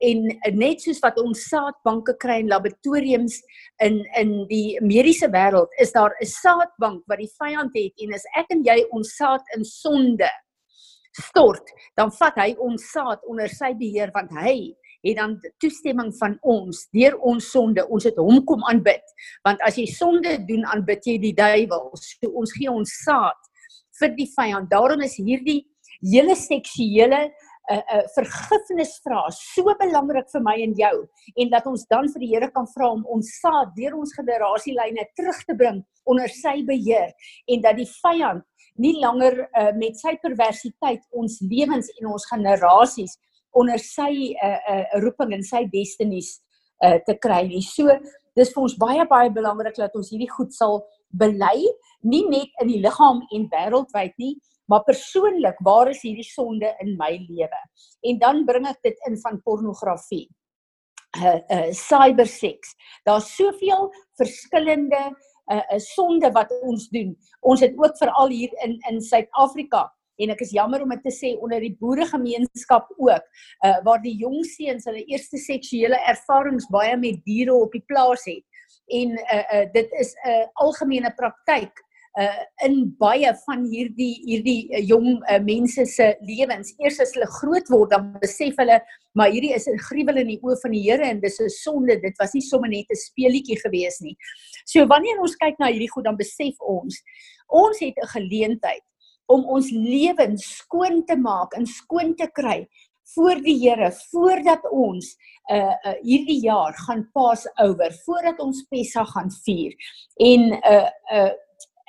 en 0.05 0.25
uh, 0.31 0.53
net 0.53 0.83
soos 0.85 1.01
wat 1.05 1.19
ons 1.21 1.47
saadbanke 1.51 2.17
kry 2.21 2.41
in 2.43 2.51
laboratoriums 2.53 3.41
in 3.85 4.03
in 4.21 4.33
die 4.51 4.79
mediese 4.85 5.29
wêreld 5.33 5.73
is 5.81 5.93
daar 5.93 6.15
'n 6.21 6.27
saadbank 6.27 7.05
wat 7.07 7.19
die 7.19 7.33
vyand 7.39 7.73
het. 7.75 7.93
En 8.03 8.15
as 8.15 8.27
ek 8.37 8.51
en 8.51 8.65
jy 8.65 8.85
ons 8.91 9.17
saad 9.17 9.43
in 9.57 9.65
sonde 9.65 10.31
stort, 11.13 11.65
dan 11.97 12.13
vat 12.13 12.37
hy 12.37 12.55
ons 12.59 12.91
saad 12.93 13.21
onder 13.25 13.49
sy 13.49 13.73
beheer 13.75 14.11
want 14.13 14.31
hy 14.31 14.77
het 15.07 15.17
dan 15.17 15.41
toestemming 15.63 16.13
van 16.19 16.39
ons 16.43 16.89
deur 16.93 17.17
ons 17.19 17.51
sonde. 17.51 17.87
Ons 17.89 18.05
het 18.05 18.17
hom 18.17 18.45
kom 18.45 18.65
aanbid. 18.65 19.05
Want 19.45 19.61
as 19.63 19.77
jy 19.77 19.87
sonde 19.87 20.39
doen 20.49 20.65
aanbid 20.65 21.05
jy 21.07 21.19
die 21.19 21.35
duiwel. 21.35 21.91
So 21.95 22.31
ons 22.35 22.53
gee 22.53 22.71
ons 22.71 22.93
saad 23.05 23.39
vir 24.01 24.13
die 24.17 24.29
vyand 24.35 24.71
daarom 24.71 25.01
is 25.07 25.17
hierdie 25.17 25.65
hele 26.03 26.37
seksuele 26.37 27.31
'n 27.67 27.75
uh, 27.75 27.83
uh, 27.97 28.05
vergifnis 28.15 28.93
vra 29.05 29.25
so 29.35 29.75
belangrik 29.81 30.29
vir 30.33 30.43
my 30.49 30.55
en 30.63 30.75
jou 30.79 30.97
en 31.43 31.49
dat 31.51 31.67
ons 31.67 31.87
dan 31.91 32.09
vir 32.13 32.21
die 32.23 32.33
Here 32.35 32.51
kan 32.51 32.67
vra 32.75 32.91
om 32.95 33.03
ons 33.07 33.31
saad 33.43 33.73
deur 33.75 33.97
ons 33.99 34.15
generasielyne 34.15 35.07
terug 35.19 35.41
te 35.49 35.55
bring 35.55 35.83
onder 36.05 36.29
sy 36.29 36.63
beheer 36.63 37.11
en 37.49 37.63
dat 37.63 37.77
die 37.77 37.89
vyand 38.03 38.45
nie 38.79 38.95
langer 39.01 39.41
uh, 39.47 39.73
met 39.75 39.99
sy 39.99 40.15
perversiteit 40.23 41.03
ons 41.11 41.41
lewens 41.41 41.91
en 41.99 42.13
ons 42.13 42.29
generasies 42.31 43.17
onder 43.57 43.81
sy 43.81 44.37
uh, 44.37 44.59
uh, 44.73 44.85
roeping 45.03 45.33
en 45.37 45.45
sy 45.45 45.65
destinies 45.73 46.37
uh, 46.85 46.99
te 47.07 47.17
kry 47.23 47.47
nie. 47.49 47.63
So 47.65 47.89
dis 48.37 48.53
vir 48.53 48.63
ons 48.63 48.77
baie 48.79 49.07
baie 49.09 49.33
belangrik 49.33 49.79
dat 49.81 49.97
ons 49.97 50.13
hierdie 50.13 50.31
goed 50.31 50.53
sal 50.55 50.83
bely, 51.17 51.65
nie 52.05 52.27
net 52.29 52.53
in 52.63 52.69
die 52.75 52.83
liggaam 52.85 53.23
en 53.33 53.49
wêreldwyd 53.53 54.15
nie, 54.21 54.35
maar 54.67 54.85
persoonlik, 54.87 55.59
waar 55.65 55.91
is 55.91 56.03
hierdie 56.03 56.27
sonde 56.27 56.75
in 56.83 56.97
my 56.99 57.13
lewe? 57.29 57.63
En 58.03 58.19
dan 58.19 58.45
bring 58.45 58.67
ek 58.67 58.83
dit 58.83 59.07
in 59.09 59.19
van 59.23 59.41
pornografie. 59.43 60.27
Uh 61.17 61.39
uh 61.49 61.71
cyberseks. 61.73 62.75
Daar's 63.05 63.31
soveel 63.37 63.91
verskillende 64.21 65.03
uh, 65.53 65.63
uh 65.63 65.79
sonde 65.79 66.31
wat 66.35 66.53
ons 66.63 66.89
doen. 66.93 67.15
Ons 67.41 67.61
het 67.65 67.77
ook 67.77 67.97
veral 67.97 68.29
hier 68.35 68.53
in 68.67 68.77
in 68.91 69.01
Suid-Afrika 69.01 69.87
en 70.23 70.33
ek 70.33 70.43
is 70.47 70.53
jammer 70.57 70.83
om 70.85 70.93
dit 70.95 71.03
te 71.05 71.13
sê 71.15 71.33
onder 71.43 71.63
die 71.63 71.75
boeregemeenskap 71.81 72.89
ook 72.97 73.25
uh, 73.65 73.79
waar 73.87 74.03
die 74.05 74.17
jong 74.23 74.43
seuns 74.49 74.89
hulle 74.89 75.05
eerste 75.05 75.41
seksuele 75.41 75.99
ervarings 76.13 76.69
baie 76.73 76.97
met 77.01 77.23
diere 77.29 77.55
op 77.55 77.75
die 77.77 77.85
plaas 77.89 78.25
het 78.29 78.45
en 78.97 79.17
uh, 79.19 79.43
uh, 79.43 79.65
dit 79.75 79.93
is 80.01 80.15
'n 80.15 80.31
uh, 80.31 80.47
algemene 80.65 81.13
praktyk 81.19 81.83
uh, 82.17 82.43
in 82.65 82.79
baie 83.01 83.33
van 83.45 83.65
hierdie 83.71 84.15
hierdie 84.25 84.83
jong 84.89 85.21
uh, 85.29 85.39
mense 85.45 85.85
se 85.87 86.15
lewens. 86.25 86.73
Eers 86.81 87.01
as 87.05 87.15
hulle 87.17 87.29
groot 87.39 87.69
word 87.73 87.93
dan 87.93 88.13
besef 88.23 88.57
hulle 88.61 88.81
maar 89.17 89.33
hierdie 89.33 89.55
is 89.57 89.69
'n 89.69 89.79
gruwel 89.89 90.21
in 90.23 90.33
die 90.35 90.41
oë 90.43 90.59
van 90.63 90.73
die 90.73 90.83
Here 90.85 91.05
en 91.05 91.21
dis 91.21 91.41
'n 91.41 91.49
sonde. 91.49 92.01
Dit 92.01 92.19
was 92.19 92.35
nie 92.35 92.43
sommer 92.43 92.69
net 92.69 92.91
'n 92.91 92.97
speelietjie 92.97 93.61
gewees 93.61 94.01
nie. 94.01 94.17
So 94.65 94.87
wanneer 94.87 95.21
ons 95.21 95.37
kyk 95.37 95.59
na 95.59 95.73
hierdie 95.73 95.93
goed 95.93 96.05
dan 96.05 96.17
besef 96.17 96.57
ons 96.61 97.03
ons 97.49 97.79
het 97.81 97.95
'n 97.97 98.13
geleentheid 98.17 98.85
om 99.27 99.45
ons 99.45 99.71
lewens 99.71 100.43
skoon 100.59 101.05
te 101.05 101.17
maak 101.17 101.55
en 101.57 101.67
skoon 101.67 102.15
te 102.15 102.29
kry 102.33 102.67
voor 103.15 103.41
die 103.43 103.59
Here 103.59 103.93
voordat 104.11 104.65
ons 104.71 105.17
uh, 105.51 105.75
uh 105.87 105.95
hierdie 106.03 106.41
jaar 106.43 106.75
gaan 106.87 107.09
Passover 107.15 107.93
voordat 108.05 108.41
ons 108.41 108.67
Pessach 108.71 109.13
gaan 109.13 109.31
vier. 109.45 109.75
En 110.17 110.53
uh 110.53 110.91
uh 111.13 111.33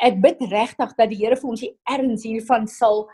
ek 0.04 0.22
bid 0.22 0.42
regtig 0.52 0.94
dat 0.98 1.10
die 1.10 1.18
Here 1.18 1.36
vir 1.36 1.50
ons 1.50 1.62
die 1.62 1.76
erns 1.90 2.24
hiervan 2.24 2.68
sal 2.68 3.08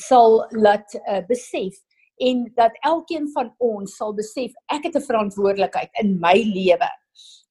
sal 0.00 0.44
laat 0.52 0.94
uh, 1.04 1.20
besef 1.28 1.76
en 2.24 2.46
dat 2.56 2.72
elkeen 2.82 3.28
van 3.34 3.52
ons 3.58 3.96
sal 3.98 4.14
besef 4.14 4.52
ek 4.72 4.84
het 4.88 4.96
'n 4.96 5.08
verantwoordelikheid 5.08 5.90
in 6.02 6.18
my 6.20 6.34
lewe 6.34 6.90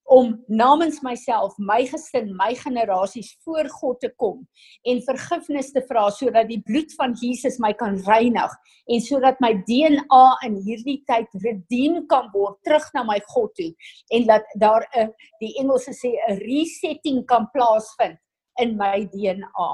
om 0.05 0.43
namens 0.47 0.99
myself, 1.01 1.53
my 1.57 1.85
gesin, 1.87 2.33
my 2.35 2.53
generasies 2.59 3.37
voor 3.43 3.69
God 3.69 3.99
te 3.99 4.09
kom 4.19 4.41
en 4.83 5.01
vergifnis 5.05 5.71
te 5.71 5.83
vra 5.87 6.09
sodat 6.11 6.49
die 6.49 6.59
bloed 6.67 6.91
van 6.99 7.15
Jesus 7.21 7.59
my 7.63 7.71
kan 7.79 7.95
reinig 8.07 8.51
en 8.91 9.01
sodat 9.01 9.39
my 9.43 9.53
DNA 9.67 10.25
in 10.47 10.59
hierdie 10.65 10.99
tyd 11.07 11.29
redeem 11.45 12.03
kan 12.11 12.29
word 12.33 12.59
terug 12.67 12.89
na 12.93 13.05
my 13.07 13.19
God 13.31 13.55
toe 13.55 13.71
en 14.11 14.27
dat 14.27 14.43
daar 14.59 14.83
'n 14.95 15.13
die 15.39 15.55
Engelse 15.59 15.93
sê 15.93 16.11
'n 16.27 16.37
resetting 16.43 17.25
kan 17.25 17.47
plaasvind 17.53 18.19
in 18.61 18.77
my 18.77 19.05
DNA. 19.11 19.69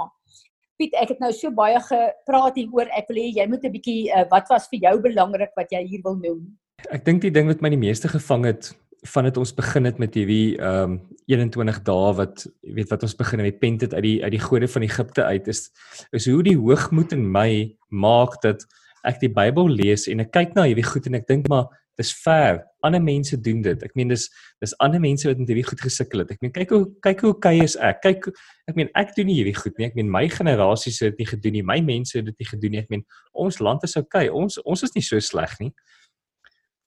Piet, 0.80 0.94
ek 0.96 1.16
het 1.16 1.20
nou 1.20 1.32
so 1.36 1.52
baie 1.52 1.80
gepraat 1.84 2.56
hieroor. 2.56 2.88
Ek 2.96 3.10
wil 3.12 3.20
hê 3.20 3.30
jy 3.36 3.48
moet 3.52 3.64
'n 3.66 3.74
bietjie 3.74 4.12
uh, 4.16 4.26
wat 4.32 4.48
was 4.50 4.70
vir 4.72 4.80
jou 4.88 4.96
belangrik 5.02 5.52
wat 5.56 5.72
jy 5.72 5.84
hier 5.88 6.02
wil 6.04 6.16
noem? 6.16 6.46
Ek 6.92 7.04
dink 7.04 7.22
die 7.22 7.32
ding 7.32 7.48
wat 7.48 7.62
my 7.62 7.70
die 7.70 7.82
meeste 7.82 8.08
gevang 8.08 8.46
het 8.46 8.72
van 9.08 9.24
dit 9.24 9.38
ons 9.38 9.54
begin 9.56 9.86
het 9.86 10.00
met 10.00 10.16
hierdie 10.16 10.58
ehm 10.60 11.00
um, 11.00 11.00
21 11.30 11.84
dae 11.86 12.14
wat 12.18 12.44
jy 12.66 12.74
weet 12.74 12.90
wat 12.90 13.04
ons 13.06 13.16
begin 13.16 13.42
met 13.46 13.60
pent 13.60 13.84
uit 13.86 14.04
die 14.04 14.24
uit 14.24 14.32
die 14.34 14.42
gode 14.42 14.68
van 14.68 14.84
Egipte 14.84 15.24
uit 15.24 15.48
is 15.48 15.70
is 16.12 16.28
hoe 16.28 16.44
die 16.44 16.58
hoogmoed 16.58 17.14
in 17.14 17.24
my 17.32 17.78
maak 17.90 18.42
dat 18.42 18.66
ek 19.08 19.22
die 19.22 19.32
Bybel 19.32 19.70
lees 19.70 20.08
en 20.12 20.20
ek 20.20 20.34
kyk 20.36 20.56
na 20.56 20.66
hierdie 20.68 20.88
goed 20.88 21.08
en 21.08 21.16
ek 21.16 21.28
dink 21.28 21.48
maar 21.48 21.70
dis 22.00 22.12
ver. 22.24 22.62
Ander 22.86 23.02
mense 23.04 23.38
doen 23.44 23.62
dit. 23.64 23.84
Ek 23.84 23.96
meen 24.00 24.12
dis 24.14 24.28
dis 24.64 24.74
ander 24.84 25.02
mense 25.04 25.28
wat 25.28 25.40
met 25.42 25.52
hierdie 25.52 25.68
goed 25.68 25.82
gesukkel 25.84 26.24
het. 26.24 26.32
Ek 26.36 26.44
meen 26.44 26.54
kyk 26.56 26.72
hoe 26.74 26.84
kyk 27.06 27.24
hoe 27.26 27.34
kyk 27.44 27.64
is 27.66 27.76
ek. 27.76 28.02
Kyk 28.06 28.30
ek 28.72 28.80
meen 28.80 28.92
ek 29.00 29.12
doen 29.18 29.30
nie 29.30 29.40
hierdie 29.42 29.56
goed 29.58 29.76
nie. 29.80 29.90
Ek 29.90 29.98
meen 30.00 30.12
my 30.12 30.26
generasie 30.32 30.94
het 30.96 31.14
dit 31.14 31.24
nie 31.24 31.30
gedoen 31.34 31.58
nie. 31.60 31.66
My 31.68 31.80
mense 31.86 32.18
het 32.18 32.30
dit 32.32 32.40
nie 32.40 32.50
gedoen 32.50 32.76
nie. 32.76 32.84
Ek 32.86 32.94
meen 32.94 33.06
ons 33.34 33.60
land 33.64 33.84
is 33.88 33.98
okay. 34.00 34.30
ons 34.30 34.60
ons 34.64 34.86
is 34.88 34.96
nie 34.96 35.06
so 35.06 35.20
sleg 35.24 35.58
nie. 35.60 35.74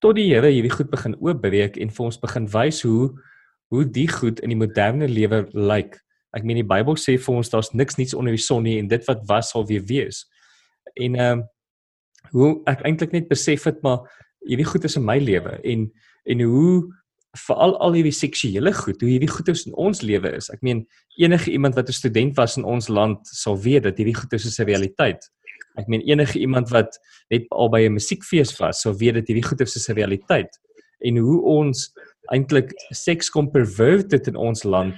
Tot 0.03 0.17
die 0.19 0.31
Here 0.33 0.51
hierdie 0.51 0.73
goed 0.73 0.91
begin 0.91 1.15
oopbreek 1.21 1.77
en 1.79 1.93
vir 1.93 2.09
ons 2.09 2.21
begin 2.25 2.49
wys 2.51 2.83
hoe 2.89 3.13
hoe 3.73 3.87
die 3.89 4.09
goed 4.09 4.43
in 4.45 4.53
die 4.53 4.59
moderne 4.61 5.07
lewe 5.09 5.47
lyk. 5.57 5.97
Ek 6.37 6.45
meen 6.45 6.61
die 6.61 6.69
Bybel 6.69 6.97
sê 7.01 7.17
vir 7.21 7.39
ons 7.39 7.49
daar's 7.53 7.73
niks 7.73 7.97
niets 7.97 8.17
onder 8.17 8.35
die 8.35 8.41
son 8.41 8.65
nie 8.65 8.79
en 8.81 8.89
dit 8.89 9.05
wat 9.09 9.25
was 9.29 9.53
sal 9.53 9.65
weer 9.69 9.85
wees. 9.89 10.25
En 10.97 11.17
ehm 11.17 11.41
um, 11.41 11.49
hoe 12.33 12.51
ek 12.71 12.85
eintlik 12.87 13.13
net 13.13 13.27
besef 13.29 13.67
het 13.67 13.81
maar 13.83 14.07
hierdie 14.47 14.67
goed 14.67 14.85
is 14.85 14.97
in 14.97 15.05
my 15.05 15.19
lewe 15.19 15.59
en 15.63 15.91
en 16.25 16.41
hoe 16.41 16.89
veral 17.47 17.79
al 17.81 17.95
hierdie 17.97 18.13
seksuele 18.15 18.73
goed, 18.77 19.01
hoe 19.01 19.09
hierdie 19.09 19.31
goed 19.31 19.49
in 19.49 19.75
ons 19.81 20.03
lewe 20.05 20.35
is. 20.37 20.51
Ek 20.53 20.61
meen 20.63 20.85
enige 21.17 21.51
iemand 21.51 21.75
wat 21.75 21.89
'n 21.89 21.93
student 21.93 22.37
was 22.37 22.57
in 22.57 22.65
ons 22.65 22.89
land 22.89 23.19
sal 23.27 23.57
weet 23.57 23.83
dat 23.85 23.97
hierdie 23.97 24.15
goed 24.15 24.33
is 24.33 24.61
'n 24.61 24.65
realiteit. 24.65 25.31
Ek 25.79 25.89
meen 25.89 26.03
enige 26.03 26.39
iemand 26.39 26.69
wat 26.71 26.99
net 27.31 27.47
al 27.51 27.71
by 27.71 27.81
'n 27.87 27.95
musiekfees 27.95 28.59
was, 28.59 28.83
sou 28.83 28.95
weet 28.95 29.15
dat 29.15 29.27
hierdie 29.27 29.49
goeie 29.49 29.65
is 29.65 29.89
'n 29.89 29.95
realiteit 29.95 30.59
en 31.01 31.17
hoe 31.17 31.41
ons 31.43 31.93
eintlik 32.31 32.73
seks 32.91 33.31
kom 33.31 33.51
pervert 33.51 34.11
dit 34.11 34.27
in 34.27 34.37
ons 34.37 34.63
land 34.65 34.95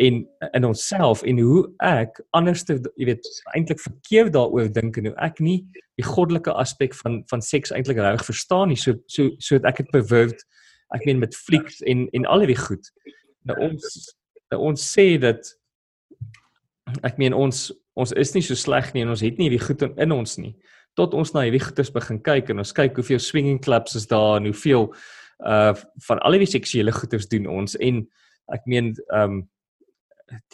en 0.00 0.22
in 0.52 0.64
onsself 0.64 1.22
en 1.22 1.38
hoe 1.38 1.66
ek 1.84 2.20
anders 2.30 2.64
te 2.64 2.78
jy 2.96 3.10
weet 3.10 3.28
eintlik 3.56 3.80
verkeerd 3.80 4.32
daaroor 4.32 4.70
dink 4.72 4.96
en 4.96 5.10
hoe 5.10 5.16
ek 5.20 5.40
nie 5.40 5.60
die 6.00 6.06
goddelike 6.06 6.52
aspek 6.52 6.94
van 7.02 7.22
van 7.30 7.44
seks 7.44 7.74
eintlik 7.74 8.00
reg 8.00 8.24
verstaan 8.24 8.72
nie 8.72 8.80
so 8.80 8.96
so 9.06 9.28
so 9.38 9.58
dat 9.58 9.72
ek 9.72 9.84
dit 9.84 9.92
pervert 9.92 10.44
ek 10.96 11.06
meen 11.08 11.20
met 11.22 11.36
flieks 11.36 11.80
en 11.88 12.06
en 12.12 12.26
al 12.26 12.46
die 12.46 12.58
goed. 12.58 12.90
Nou 13.48 13.58
ons 13.68 13.98
nou 14.52 14.60
ons 14.70 14.88
sê 14.94 15.16
dat 15.20 15.54
ek 17.02 17.18
meen 17.20 17.34
ons 17.36 17.70
ons 17.98 18.12
is 18.16 18.34
nie 18.34 18.44
so 18.44 18.56
sleg 18.56 18.92
nie 18.94 19.04
en 19.04 19.12
ons 19.12 19.24
het 19.24 19.38
nie 19.38 19.48
hierdie 19.48 19.64
goed 19.64 19.84
in 19.84 20.14
ons 20.14 20.38
nie. 20.40 20.54
Tot 20.98 21.14
ons 21.16 21.32
na 21.32 21.46
hierdie 21.46 21.62
goeters 21.62 21.92
begin 21.92 22.20
kyk 22.24 22.52
en 22.52 22.62
ons 22.64 22.74
kyk 22.76 22.98
hoeveel 23.00 23.20
swinging 23.20 23.60
clubs 23.64 23.96
is 23.98 24.08
daar 24.10 24.38
en 24.40 24.50
hoeveel 24.50 24.90
uh 25.42 25.72
van 26.06 26.20
al 26.22 26.38
die 26.38 26.50
seksuele 26.50 26.92
goeters 26.94 27.28
doen 27.28 27.48
ons 27.50 27.74
en 27.80 28.04
ek 28.54 28.68
meen 28.70 28.92
um 29.16 29.42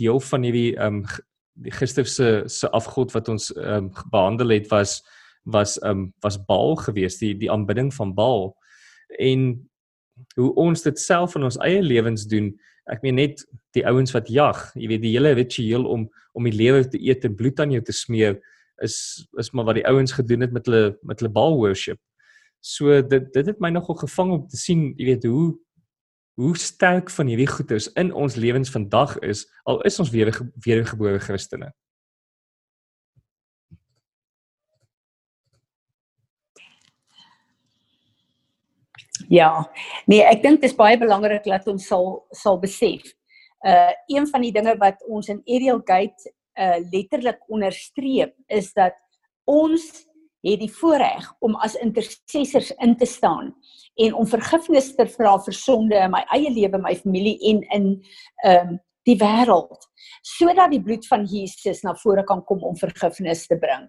deel 0.00 0.20
van 0.20 0.46
hierdie 0.46 0.72
um 0.82 1.02
die 1.58 1.74
gister 1.74 2.06
se 2.06 2.42
se 2.46 2.70
afgod 2.70 3.12
wat 3.14 3.28
ons 3.28 3.50
um 3.56 3.90
behandel 4.12 4.54
het 4.54 4.68
was 4.70 5.02
was 5.44 5.78
um 5.82 6.12
was 6.22 6.38
Baal 6.46 6.76
geweest 6.76 7.20
die 7.20 7.34
die 7.38 7.50
aanbidding 7.50 7.94
van 7.94 8.14
Baal 8.14 8.52
en 9.18 9.68
hoe 10.34 10.54
ons 10.54 10.82
dit 10.82 10.98
self 10.98 11.34
in 11.38 11.46
ons 11.46 11.58
eie 11.62 11.82
lewens 11.82 12.26
doen 12.26 12.52
ek 12.92 13.04
meen 13.04 13.18
net 13.20 13.42
die 13.76 13.84
ouens 13.88 14.14
wat 14.16 14.28
jag, 14.32 14.60
jy 14.78 14.88
weet 14.90 15.04
die 15.04 15.14
hele 15.16 15.34
ritueel 15.38 15.86
om 15.88 16.08
om 16.38 16.46
die 16.46 16.54
lewe 16.54 16.84
te 16.86 17.00
eet 17.02 17.24
en 17.26 17.34
bloed 17.34 17.58
aan 17.58 17.72
jou 17.74 17.80
te 17.82 17.94
smeer 17.96 18.36
is 18.84 18.96
is 19.42 19.50
maar 19.52 19.66
wat 19.66 19.78
die 19.80 19.86
ouens 19.90 20.14
gedoen 20.14 20.44
het 20.44 20.52
met 20.54 20.68
hulle 20.70 20.92
met 21.02 21.20
hulle 21.20 21.32
baal 21.34 21.56
worship. 21.58 21.98
So 22.62 23.00
dit 23.02 23.32
dit 23.34 23.50
het 23.50 23.60
my 23.60 23.72
nogal 23.74 23.98
gevang 24.04 24.34
om 24.36 24.44
te 24.48 24.60
sien, 24.60 24.92
jy 24.98 25.12
weet 25.12 25.26
hoe 25.26 25.56
hoe 26.38 26.58
sterk 26.58 27.10
van 27.10 27.26
hierdie 27.26 27.48
goeders 27.50 27.88
in 27.98 28.12
ons 28.14 28.36
lewens 28.38 28.70
vandag 28.70 29.16
is 29.26 29.40
al 29.66 29.80
is 29.88 29.98
ons 29.98 30.10
weer 30.14 30.30
wedergebore 30.62 31.18
Christene. 31.18 31.72
Ja. 39.26 39.50
Nee, 40.06 40.22
ek 40.22 40.44
dink 40.44 40.62
dit 40.62 40.70
is 40.70 40.78
baie 40.78 40.94
belangrik 41.00 41.42
dat 41.50 41.66
ons 41.66 41.90
sal 41.90 42.06
sal 42.30 42.60
besef. 42.62 43.10
Uh 43.66 43.90
een 44.06 44.30
van 44.30 44.46
die 44.46 44.54
dinge 44.54 44.76
wat 44.78 45.02
ons 45.10 45.26
in 45.34 45.42
Ariel 45.42 45.82
Gate 45.82 46.30
uh 46.54 46.78
letterlik 46.92 47.42
onderstreep 47.50 48.36
is 48.46 48.70
dat 48.78 48.94
ons 49.42 50.06
het 50.46 50.60
die 50.60 50.72
voorreg 50.72 51.26
om 51.40 51.56
as 51.56 51.74
intercessors 51.74 52.70
in 52.78 52.96
te 52.96 53.06
staan 53.06 53.54
en 53.98 54.14
om 54.14 54.26
vergifnis 54.26 54.92
te 54.94 55.06
vra 55.06 55.36
vir 55.42 55.54
sonde 55.54 55.96
in 55.98 56.12
my 56.14 56.22
eie 56.34 56.50
lewe, 56.54 56.78
my 56.78 56.94
familie 56.96 57.38
en 57.50 57.64
in 57.70 57.88
ehm 58.44 58.68
um, 58.74 58.78
die 59.08 59.16
wêreld 59.16 59.86
sodat 60.26 60.68
die 60.72 60.82
bloed 60.84 61.06
van 61.08 61.24
Jesus 61.24 61.80
na 61.82 61.94
vore 61.96 62.24
kan 62.28 62.42
kom 62.44 62.60
om 62.66 62.76
vergifnis 62.76 63.46
te 63.48 63.56
bring. 63.56 63.86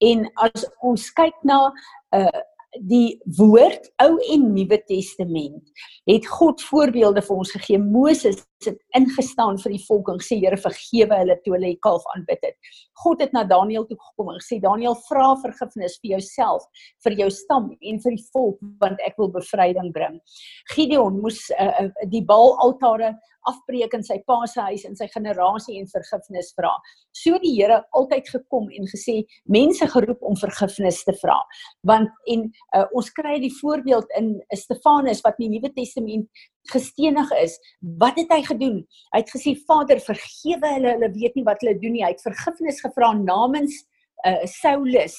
En 0.00 0.24
as 0.46 0.64
ons 0.80 1.10
kyk 1.12 1.36
na 1.44 1.68
'n 1.68 2.22
uh, 2.22 2.40
die 2.80 3.20
woord 3.36 3.90
Ou 4.00 4.16
en 4.32 4.46
Nuwe 4.54 4.78
Testament 4.88 5.60
het 6.08 6.26
God 6.26 6.62
voorbeelde 6.64 7.22
vir 7.24 7.36
ons 7.36 7.52
gegee. 7.52 7.78
Moses 7.78 8.40
het 8.64 8.78
ingestaan 8.96 9.58
vir 9.60 9.74
die 9.74 9.82
volk 9.84 10.08
en 10.12 10.20
gesê 10.22 10.38
Here 10.40 10.56
vergewe 10.60 11.18
hulle 11.20 11.36
toe 11.44 11.56
hulle 11.56 11.72
die 11.74 11.80
kalf 11.84 12.06
aanbid 12.14 12.40
het. 12.46 12.56
God 13.02 13.20
het 13.24 13.34
na 13.36 13.44
Daniël 13.48 13.84
toe 13.88 13.98
gekom 13.98 14.32
en 14.32 14.40
gesê 14.40 14.60
Daniël 14.62 14.96
vra 15.08 15.32
vergifnis 15.42 15.98
vir 16.00 16.14
jouself, 16.14 16.64
vir 17.04 17.18
jou 17.20 17.28
stam 17.34 17.70
en 17.74 18.00
vir 18.04 18.16
die 18.16 18.24
volk 18.32 18.58
want 18.80 19.02
ek 19.06 19.18
wil 19.20 19.32
bevryding 19.34 19.92
bring. 19.92 20.20
Gideon 20.72 21.20
moes 21.20 21.44
uh, 21.58 21.90
die 22.08 22.24
Baal 22.24 22.56
altare 22.64 23.16
afbreek 23.50 23.94
in 23.96 24.04
sy 24.06 24.18
pa 24.26 24.38
se 24.50 24.60
huis 24.68 24.84
en 24.88 24.96
sy 24.98 25.08
generasie 25.12 25.78
en 25.80 25.88
vergifnis 25.90 26.52
vra. 26.58 26.72
So 27.16 27.38
die 27.42 27.54
Here 27.56 27.82
altyd 27.98 28.30
gekom 28.32 28.70
en 28.72 28.88
gesê 28.90 29.22
mense 29.50 29.86
geroep 29.94 30.22
om 30.26 30.38
vergifnis 30.38 31.02
te 31.06 31.14
vra. 31.20 31.38
Want 31.88 32.10
en 32.32 32.46
uh, 32.76 32.86
ons 32.96 33.10
kry 33.16 33.38
die 33.42 33.52
voorbeeld 33.60 34.10
in 34.18 34.34
Stefanus 34.56 35.22
wat 35.26 35.40
in 35.40 35.48
die 35.48 35.58
Nuwe 35.58 35.72
Testament 35.76 36.44
gestenig 36.70 37.30
is. 37.40 37.58
Wat 37.98 38.18
het 38.20 38.30
hy 38.32 38.42
gedoen? 38.46 38.82
Hy 39.14 39.22
het 39.24 39.34
gesê 39.34 39.56
Vader 39.66 40.00
vergewe 40.02 40.76
hulle, 40.76 40.96
hulle 40.96 41.12
weet 41.16 41.38
nie 41.38 41.46
wat 41.48 41.62
hulle 41.64 41.78
doen 41.82 41.96
nie. 41.96 42.06
Hy 42.06 42.14
het 42.14 42.24
vergifnis 42.24 42.80
gevra 42.84 43.12
namens 43.18 43.82
uh, 44.26 44.42
Saulus 44.60 45.18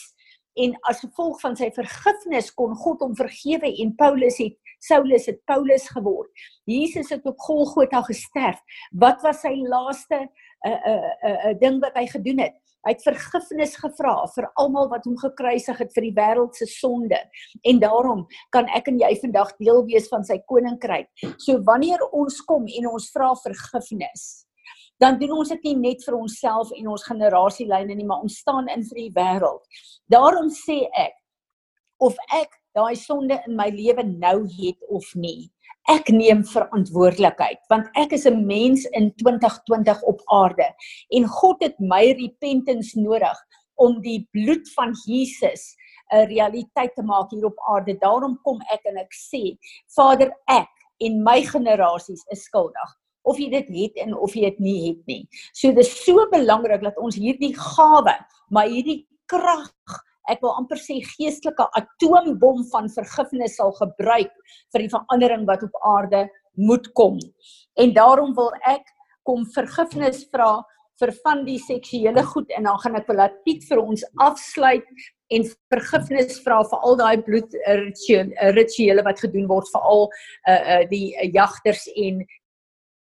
en 0.53 0.75
as 0.89 1.01
gevolg 1.01 1.39
van 1.41 1.55
sy 1.57 1.69
vergifnis 1.73 2.51
kon 2.53 2.75
God 2.77 3.01
hom 3.01 3.15
vergewe 3.17 3.71
en 3.81 3.93
Paulus 3.97 4.37
het 4.41 4.53
Saulus 4.87 5.29
het 5.29 5.39
Paulus 5.49 5.87
geword. 5.95 6.29
Jesus 6.69 7.09
het 7.13 7.25
op 7.29 7.39
Golgotha 7.39 8.01
gesterf. 8.07 8.59
Wat 8.91 9.21
was 9.23 9.41
sy 9.41 9.55
laaste 9.63 10.19
'n 10.19 10.29
uh, 10.67 10.71
'n 10.71 10.99
uh, 10.99 11.29
'n 11.29 11.49
uh, 11.49 11.59
ding 11.59 11.79
wat 11.81 11.95
hy 11.95 12.05
gedoen 12.07 12.39
het? 12.39 12.55
Hy 12.83 12.91
het 12.91 13.03
vergifnis 13.05 13.77
gevra 13.79 14.13
vir 14.35 14.49
almal 14.59 14.89
wat 14.91 15.05
hom 15.07 15.15
gekruisig 15.15 15.77
het 15.79 15.93
vir 15.95 16.03
die 16.03 16.15
wêreld 16.17 16.57
se 16.59 16.65
sonde. 16.67 17.19
En 17.63 17.79
daarom 17.79 18.25
kan 18.51 18.67
ek 18.75 18.89
en 18.91 18.99
jy 18.99 19.13
vandag 19.21 19.53
deel 19.61 19.85
wees 19.87 20.09
van 20.11 20.25
sy 20.27 20.41
koninkryk. 20.51 21.07
So 21.37 21.61
wanneer 21.63 22.03
ons 22.11 22.41
kom 22.43 22.67
en 22.67 22.89
ons 22.91 23.07
vra 23.15 23.31
vergifnis, 23.39 24.25
dan 24.99 25.15
doen 25.19 25.31
ons 25.37 25.53
dit 25.55 25.63
nie 25.69 25.77
net 25.79 26.03
vir 26.03 26.17
onsself 26.17 26.73
en 26.75 26.91
ons 26.91 27.07
generasielyne 27.07 27.95
nie, 27.95 28.07
maar 28.07 28.23
ons 28.23 28.41
staan 28.43 28.67
in 28.67 28.83
vir 28.89 28.99
die 28.99 29.13
wêreld. 29.15 29.63
Daarom 30.11 30.51
sê 30.51 30.83
ek 30.91 31.15
of 32.03 32.19
ek 32.35 32.51
daai 32.73 32.95
sonde 32.95 33.39
in 33.47 33.55
my 33.55 33.69
lewe 33.73 34.03
nou 34.03 34.43
het 34.57 34.79
of 34.89 35.05
nie. 35.15 35.51
Ek 35.91 36.09
neem 36.09 36.43
verantwoordelikheid 36.47 37.59
want 37.69 37.89
ek 37.99 38.13
is 38.17 38.25
'n 38.25 38.45
mens 38.47 38.85
in 38.91 39.11
2020 39.21 40.01
op 40.03 40.21
aarde 40.31 40.69
en 41.11 41.27
God 41.27 41.63
het 41.63 41.79
my 41.79 42.03
repentance 42.17 42.99
nodig 42.99 43.37
om 43.75 44.01
die 44.01 44.27
bloed 44.31 44.69
van 44.73 44.93
Jesus 45.05 45.75
'n 46.13 46.27
realiteit 46.27 46.95
te 46.95 47.03
maak 47.03 47.31
hier 47.31 47.45
op 47.45 47.59
aarde. 47.69 47.97
Daarom 47.99 48.39
kom 48.43 48.61
ek 48.71 48.85
en 48.85 48.97
ek 48.97 49.13
sê, 49.13 49.57
Vader, 49.95 50.31
ek 50.47 50.69
en 50.99 51.23
my 51.23 51.41
generasies 51.41 52.23
is 52.31 52.43
skuldig 52.43 52.99
of 53.23 53.39
jy 53.39 53.49
dit 53.49 53.69
het 53.71 53.99
en 54.05 54.15
of 54.15 54.35
jy 54.35 54.49
dit 54.51 54.59
nie 54.59 54.79
het 54.89 55.05
nie. 55.07 55.21
So 55.53 55.71
dis 55.71 55.91
so 56.03 56.27
belangrik 56.31 56.83
dat 56.83 56.97
ons 56.97 57.15
hierdie 57.15 57.53
gawe, 57.55 58.15
maar 58.49 58.67
hierdie 58.67 59.07
krag 59.31 59.71
ek 60.31 60.43
wil 60.43 60.55
amper 60.59 60.79
sê 60.79 60.99
geestelike 61.03 61.65
atoombom 61.79 62.63
van 62.71 62.89
vergifnis 62.91 63.57
sal 63.59 63.73
gebruik 63.79 64.31
vir 64.73 64.85
die 64.85 64.91
verandering 64.93 65.47
wat 65.49 65.65
op 65.67 65.79
aarde 65.95 66.27
moet 66.59 66.87
kom. 66.93 67.17
En 67.81 67.95
daarom 67.95 68.35
wil 68.37 68.51
ek 68.69 68.85
kom 69.27 69.45
vergifnis 69.55 70.23
vra 70.31 70.61
vir 71.01 71.11
van 71.23 71.41
die 71.47 71.57
seksuele 71.59 72.23
goed 72.29 72.51
en 72.53 72.67
dan 72.69 72.79
gaan 72.83 72.95
ek 72.99 73.09
wil 73.09 73.19
laat 73.23 73.35
Piet 73.47 73.65
vir 73.67 73.81
ons 73.81 74.05
afsluit 74.21 74.85
en 75.33 75.45
vergifnis 75.73 76.37
vra 76.45 76.59
vir 76.69 76.85
al 76.87 76.97
daai 76.99 77.23
bloed 77.25 77.57
rituele 78.53 79.05
wat 79.07 79.23
gedoen 79.23 79.49
word 79.49 79.69
vir 79.73 79.87
al 79.89 80.05
uh, 80.05 80.53
uh, 80.53 80.81
die 80.91 81.07
uh, 81.15 81.27
jagters 81.33 81.87
en 81.95 82.21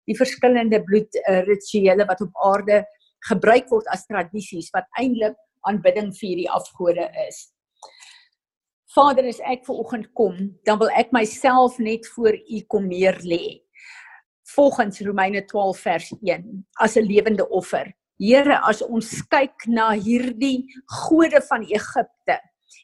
die 0.07 0.17
verskillende 0.19 0.81
bloed 0.83 1.15
rituele 1.47 2.07
wat 2.07 2.23
op 2.25 2.41
aarde 2.43 2.81
gebruik 3.29 3.69
word 3.71 3.87
as 3.93 4.03
tradisies 4.09 4.67
wat 4.75 4.87
eintlik 4.99 5.37
aanbidding 5.67 6.11
vir 6.17 6.37
die 6.43 6.49
afgode 6.49 7.09
is. 7.27 7.49
Vader, 8.93 9.25
as 9.25 9.41
ek 9.49 9.65
ver 9.65 9.79
oggend 9.81 10.11
kom, 10.13 10.37
dan 10.67 10.77
wil 10.81 10.91
ek 10.93 11.13
myself 11.15 11.79
net 11.81 12.05
voor 12.13 12.35
U 12.37 12.61
kom 12.69 12.85
neer 12.91 13.17
lê. 13.25 13.63
Volgens 14.53 15.01
Romeine 15.01 15.41
12 15.49 15.79
vers 15.81 16.11
1 16.21 16.65
as 16.77 16.97
'n 16.97 17.07
lewende 17.09 17.47
offer. 17.49 17.89
Here, 18.19 18.59
as 18.69 18.81
ons 18.81 19.21
kyk 19.33 19.65
na 19.67 19.91
hierdie 19.97 20.67
gode 20.85 21.41
van 21.49 21.63
Egipte 21.65 22.37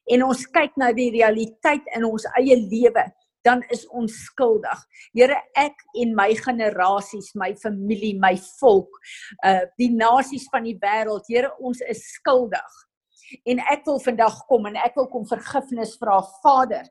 en 0.09 0.23
ons 0.23 0.45
kyk 0.47 0.73
na 0.77 0.91
die 0.91 1.11
realiteit 1.11 1.85
in 1.95 2.05
ons 2.05 2.25
eie 2.39 2.55
lewe, 2.57 3.05
dan 3.49 3.63
is 3.73 3.85
ons 3.89 4.13
skuldig. 4.27 4.83
Here, 5.17 5.39
ek 5.57 5.81
en 6.03 6.13
my 6.17 6.29
generasies, 6.37 7.31
my 7.39 7.53
familie, 7.63 8.13
my 8.21 8.35
volk, 8.59 9.01
uh 9.45 9.65
die 9.81 9.91
nasies 9.95 10.47
van 10.53 10.67
die 10.69 10.77
wêreld, 10.81 11.25
Here, 11.29 11.51
ons 11.57 11.81
is 11.89 12.03
skuldig. 12.19 12.77
En 13.49 13.61
ek 13.69 13.83
wil 13.85 13.99
vandag 14.01 14.39
kom 14.49 14.69
en 14.69 14.79
ek 14.81 14.95
wil 14.97 15.09
kom 15.11 15.27
vergifnis 15.29 15.95
vra, 16.01 16.17
Vader, 16.43 16.87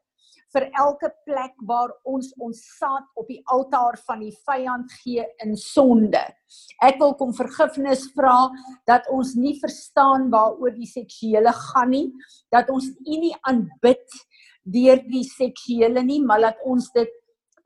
vir 0.54 0.64
elke 0.80 1.10
plek 1.28 1.52
waar 1.68 1.90
ons 2.08 2.30
ons 2.40 2.60
saad 2.78 3.04
op 3.20 3.26
die 3.28 3.40
altaar 3.52 3.98
van 4.06 4.22
die 4.24 4.32
vyand 4.48 4.94
gee 5.02 5.26
in 5.44 5.56
sonde. 5.60 6.22
Ek 6.84 6.96
wil 7.02 7.12
kom 7.20 7.34
vergifnis 7.36 8.06
vra 8.16 8.48
dat 8.88 9.08
ons 9.12 9.34
nie 9.36 9.58
verstaan 9.60 10.30
waaroor 10.32 10.72
die 10.78 10.88
seksuele 10.88 11.52
gaan 11.52 11.92
nie, 11.92 12.06
dat 12.54 12.70
ons 12.72 12.88
U 12.88 13.20
nie 13.20 13.34
aanbid 13.50 14.06
nie 14.06 14.27
deur 14.74 15.00
die 15.08 15.24
seksuele 15.26 16.02
nie, 16.04 16.20
maar 16.24 16.42
laat 16.44 16.62
ons 16.66 16.90
dit 16.94 17.14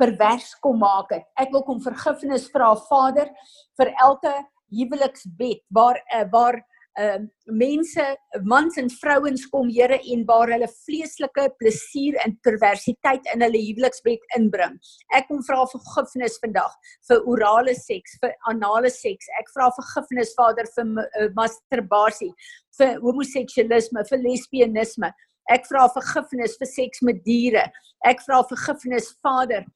pervers 0.00 0.54
kom 0.62 0.80
maak 0.82 1.12
het. 1.14 1.26
Ek 1.40 1.52
wil 1.54 1.64
kom 1.66 1.80
vergifnis 1.82 2.48
vra 2.52 2.72
Vader 2.88 3.30
vir 3.78 3.92
elke 4.02 4.34
huweliksbed 4.72 5.62
waar 5.76 6.00
uh, 6.16 6.24
waar 6.32 6.58
uh, 7.00 7.18
mense 7.46 8.04
mans 8.48 8.76
en 8.80 8.90
vrouens 8.90 9.44
kom 9.52 9.70
Here 9.72 9.98
en 10.14 10.24
waar 10.28 10.52
hulle 10.52 10.68
vleeslike 10.86 11.46
plesier 11.60 12.18
en 12.24 12.36
perversiteit 12.46 13.28
in 13.34 13.44
hulle 13.44 13.60
huweliksbed 13.60 14.24
inbring. 14.38 14.78
Ek 15.16 15.28
kom 15.30 15.42
vra 15.46 15.64
vergifnis 15.72 16.38
vandag 16.42 16.72
vir 17.08 17.28
orale 17.28 17.76
seks, 17.78 18.18
vir 18.22 18.34
anale 18.50 18.92
seks. 18.92 19.30
Ek 19.40 19.52
vra 19.54 19.70
vergifnis 19.78 20.34
Vader 20.38 20.68
vir 20.76 21.04
uh, 21.04 21.28
masturbasie, 21.38 22.32
vir 22.78 22.98
homoseksualisme, 23.04 24.08
vir 24.08 24.26
lesbienisme. 24.26 25.12
Ek 25.52 25.68
vra 25.68 25.86
vergifnis 25.92 26.56
vir 26.60 26.70
seks 26.70 27.02
met 27.06 27.22
diere. 27.26 27.66
Ek 28.08 28.22
vra 28.26 28.40
vergifnis 28.48 29.12
Vader 29.22 29.66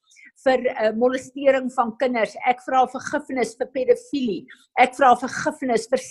vir 0.44 0.64
uh, 0.72 0.90
molestering 0.96 1.68
van 1.76 1.92
kinders. 2.00 2.36
Ek 2.48 2.62
vra 2.66 2.84
vergifnis 2.92 3.54
vir 3.60 3.70
pedofilie. 3.74 4.42
Ek 4.80 4.96
vra 4.98 5.14
vergifnis 5.20 5.86
vir 5.92 6.02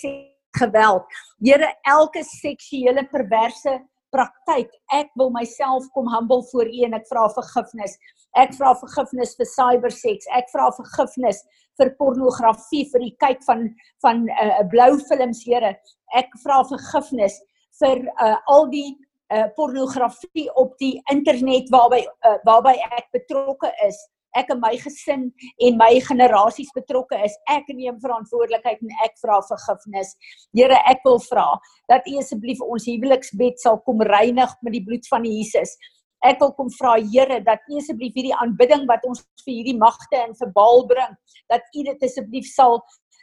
geweld. 0.56 1.04
Here, 1.44 1.68
elke 1.88 2.22
seksuele 2.24 3.04
perverse 3.12 3.76
praktyk, 4.14 4.70
ek 4.94 5.10
wil 5.18 5.32
myself 5.34 5.88
kom 5.94 6.08
humble 6.08 6.44
voor 6.52 6.68
U 6.70 6.84
en 6.86 6.96
ek 6.96 7.08
vra 7.10 7.26
vergifnis. 7.36 7.96
Ek 8.36 8.54
vra 8.56 8.72
vergifnis 8.80 9.34
vir 9.38 9.48
cyberseks. 9.50 10.28
Ek 10.36 10.48
vra 10.52 10.70
vergifnis 10.76 11.42
vir 11.80 11.92
pornografie, 11.98 12.86
vir 12.92 13.04
die 13.04 13.14
kyk 13.20 13.42
van 13.48 13.68
van 14.04 14.24
'n 14.24 14.30
uh, 14.30 14.62
blou 14.72 14.96
films, 15.08 15.44
Here. 15.44 15.74
Ek 16.14 16.32
vra 16.44 16.62
vergifnis 16.64 17.40
vir 17.80 18.06
uh, 18.22 18.36
al 18.48 18.68
die 18.72 18.96
uh, 19.34 19.46
pornografie 19.54 20.48
op 20.54 20.76
die 20.82 21.00
internet 21.12 21.70
waarby 21.74 22.02
uh, 22.04 22.36
waarby 22.48 22.76
ek 22.98 23.08
betrokke 23.16 23.72
is. 23.86 23.98
Ek 24.36 24.50
en 24.52 24.60
my 24.60 24.74
gesin 24.76 25.30
en 25.64 25.78
my 25.80 25.94
generasies 26.04 26.72
betrokke 26.76 27.16
is. 27.24 27.34
Ek 27.48 27.68
neem 27.72 27.96
verantwoordelikheid 28.02 28.82
en 28.84 28.96
ek 29.06 29.16
vra 29.22 29.40
vergifnis. 29.48 30.12
Here 30.56 30.76
ek 30.92 31.04
wil 31.08 31.20
vra 31.30 31.48
dat 31.90 32.06
U 32.10 32.18
asseblief 32.20 32.60
ons 32.64 32.88
huweliksbed 32.90 33.62
sal 33.62 33.80
kom 33.86 34.02
reinig 34.04 34.52
met 34.62 34.76
die 34.76 34.84
bloed 34.84 35.08
van 35.12 35.24
Jesus. 35.24 35.76
Ek 36.24 36.40
wil 36.42 36.52
kom 36.58 36.68
vra 36.74 36.96
Here 37.00 37.40
dat 37.44 37.64
U 37.70 37.80
asseblief 37.80 38.16
hierdie 38.16 38.36
aanbidding 38.36 38.84
wat 38.90 39.04
ons 39.08 39.24
vir 39.44 39.54
hierdie 39.54 39.78
magte 39.80 40.20
en 40.20 40.36
vir 40.36 40.52
Baal 40.52 40.84
bring 40.90 41.16
dat 41.52 41.64
U 41.72 41.86
dit 41.88 42.06
asseblief 42.08 42.48
sal 42.50 42.82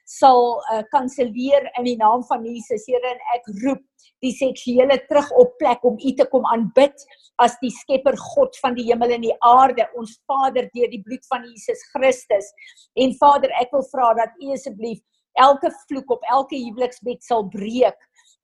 sal 0.09 0.59
uh, 0.71 0.81
kanselleer 0.91 1.69
in 1.79 1.87
die 1.87 1.97
naam 1.99 2.23
van 2.27 2.45
Jesus. 2.45 2.85
Here 2.87 3.13
en 3.13 3.21
ek 3.35 3.49
roep 3.63 3.83
die 4.23 4.33
seksuele 4.35 4.97
terug 5.09 5.29
op 5.39 5.55
plek 5.59 5.83
om 5.87 5.97
U 5.99 6.13
te 6.15 6.27
kom 6.31 6.45
aanbid 6.51 7.05
as 7.43 7.55
die 7.63 7.71
skepper 7.73 8.15
God 8.19 8.55
van 8.61 8.77
die 8.77 8.85
hemel 8.87 9.15
en 9.15 9.25
die 9.25 9.35
aarde, 9.43 9.87
ons 9.99 10.15
Vader 10.29 10.69
deur 10.75 10.91
die 10.91 11.01
bloed 11.03 11.25
van 11.31 11.43
Jesus 11.49 11.81
Christus. 11.91 12.51
En 12.99 13.15
Vader, 13.19 13.51
ek 13.59 13.73
wil 13.75 13.85
vra 13.91 14.13
dat 14.21 14.35
U 14.43 14.53
asseblief 14.55 15.01
elke 15.41 15.71
vloek 15.87 16.11
op 16.13 16.25
elke 16.29 16.59
huweliksbed 16.59 17.23
sal 17.25 17.47
breek 17.51 17.97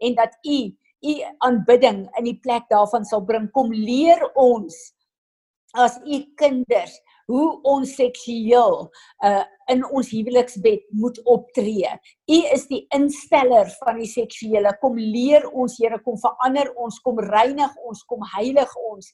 en 0.03 0.15
dat 0.17 0.35
U 0.47 0.59
U 0.99 1.13
aanbidding 1.47 2.01
in 2.19 2.25
die 2.27 2.39
plek 2.43 2.65
daarvan 2.67 3.05
sal 3.07 3.21
bring. 3.23 3.45
Kom 3.55 3.71
leer 3.71 4.19
ons 4.35 4.75
as 5.79 5.95
U 6.03 6.17
kinders 6.39 6.97
hoe 7.29 7.47
ons 7.75 7.95
seksueel 7.99 8.83
uh 9.25 9.45
in 9.69 9.83
ons 9.93 10.07
huweliksbed 10.09 10.87
moet 10.97 11.19
optree. 11.29 11.89
U 12.25 12.37
is 12.55 12.63
die 12.71 12.79
insteller 12.95 13.67
van 13.83 13.99
die 14.01 14.07
seksuele. 14.09 14.71
Kom 14.81 14.95
leer 14.97 15.45
ons, 15.51 15.75
Here, 15.77 15.99
kom 16.01 16.17
verander 16.17 16.71
ons, 16.73 16.97
kom 17.05 17.21
reinig 17.21 17.75
ons, 17.85 18.01
kom 18.09 18.25
heilig 18.31 18.73
ons 18.89 19.11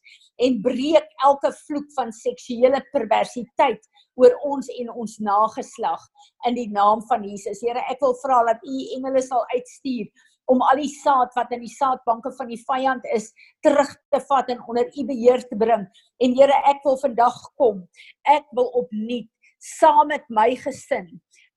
en 0.48 0.56
breek 0.64 1.10
elke 1.28 1.52
vloek 1.58 1.90
van 1.98 2.16
seksuele 2.16 2.80
perversiteit 2.96 3.84
oor 4.16 4.38
ons 4.48 4.72
en 4.80 4.94
ons 4.96 5.18
nageslag 5.28 6.08
in 6.48 6.56
die 6.56 6.70
naam 6.72 7.04
van 7.12 7.28
Jesus. 7.28 7.60
Here, 7.60 7.84
ek 7.92 8.00
wil 8.06 8.16
vra 8.24 8.40
dat 8.54 8.64
U 8.64 8.80
engele 8.96 9.26
sal 9.28 9.44
uitstuur 9.52 10.08
om 10.52 10.62
al 10.62 10.82
die 10.82 10.92
saad 10.92 11.34
wat 11.36 11.52
in 11.52 11.64
die 11.66 11.74
saadbanke 11.74 12.32
van 12.38 12.48
die 12.48 12.62
vyand 12.68 13.06
is 13.14 13.32
terug 13.66 13.92
te 14.14 14.22
vat 14.30 14.50
en 14.50 14.62
onder 14.68 14.86
u 14.86 15.06
beheer 15.06 15.42
te 15.48 15.58
bring. 15.58 15.88
En 16.22 16.36
Here, 16.38 16.60
ek 16.70 16.84
wil 16.84 16.98
vandag 17.02 17.38
kom. 17.58 17.88
Ek 18.24 18.46
wil 18.58 18.70
opnuut 18.82 19.30
saam 19.66 20.12
met 20.14 20.26
my 20.30 20.52
gesin 20.60 21.08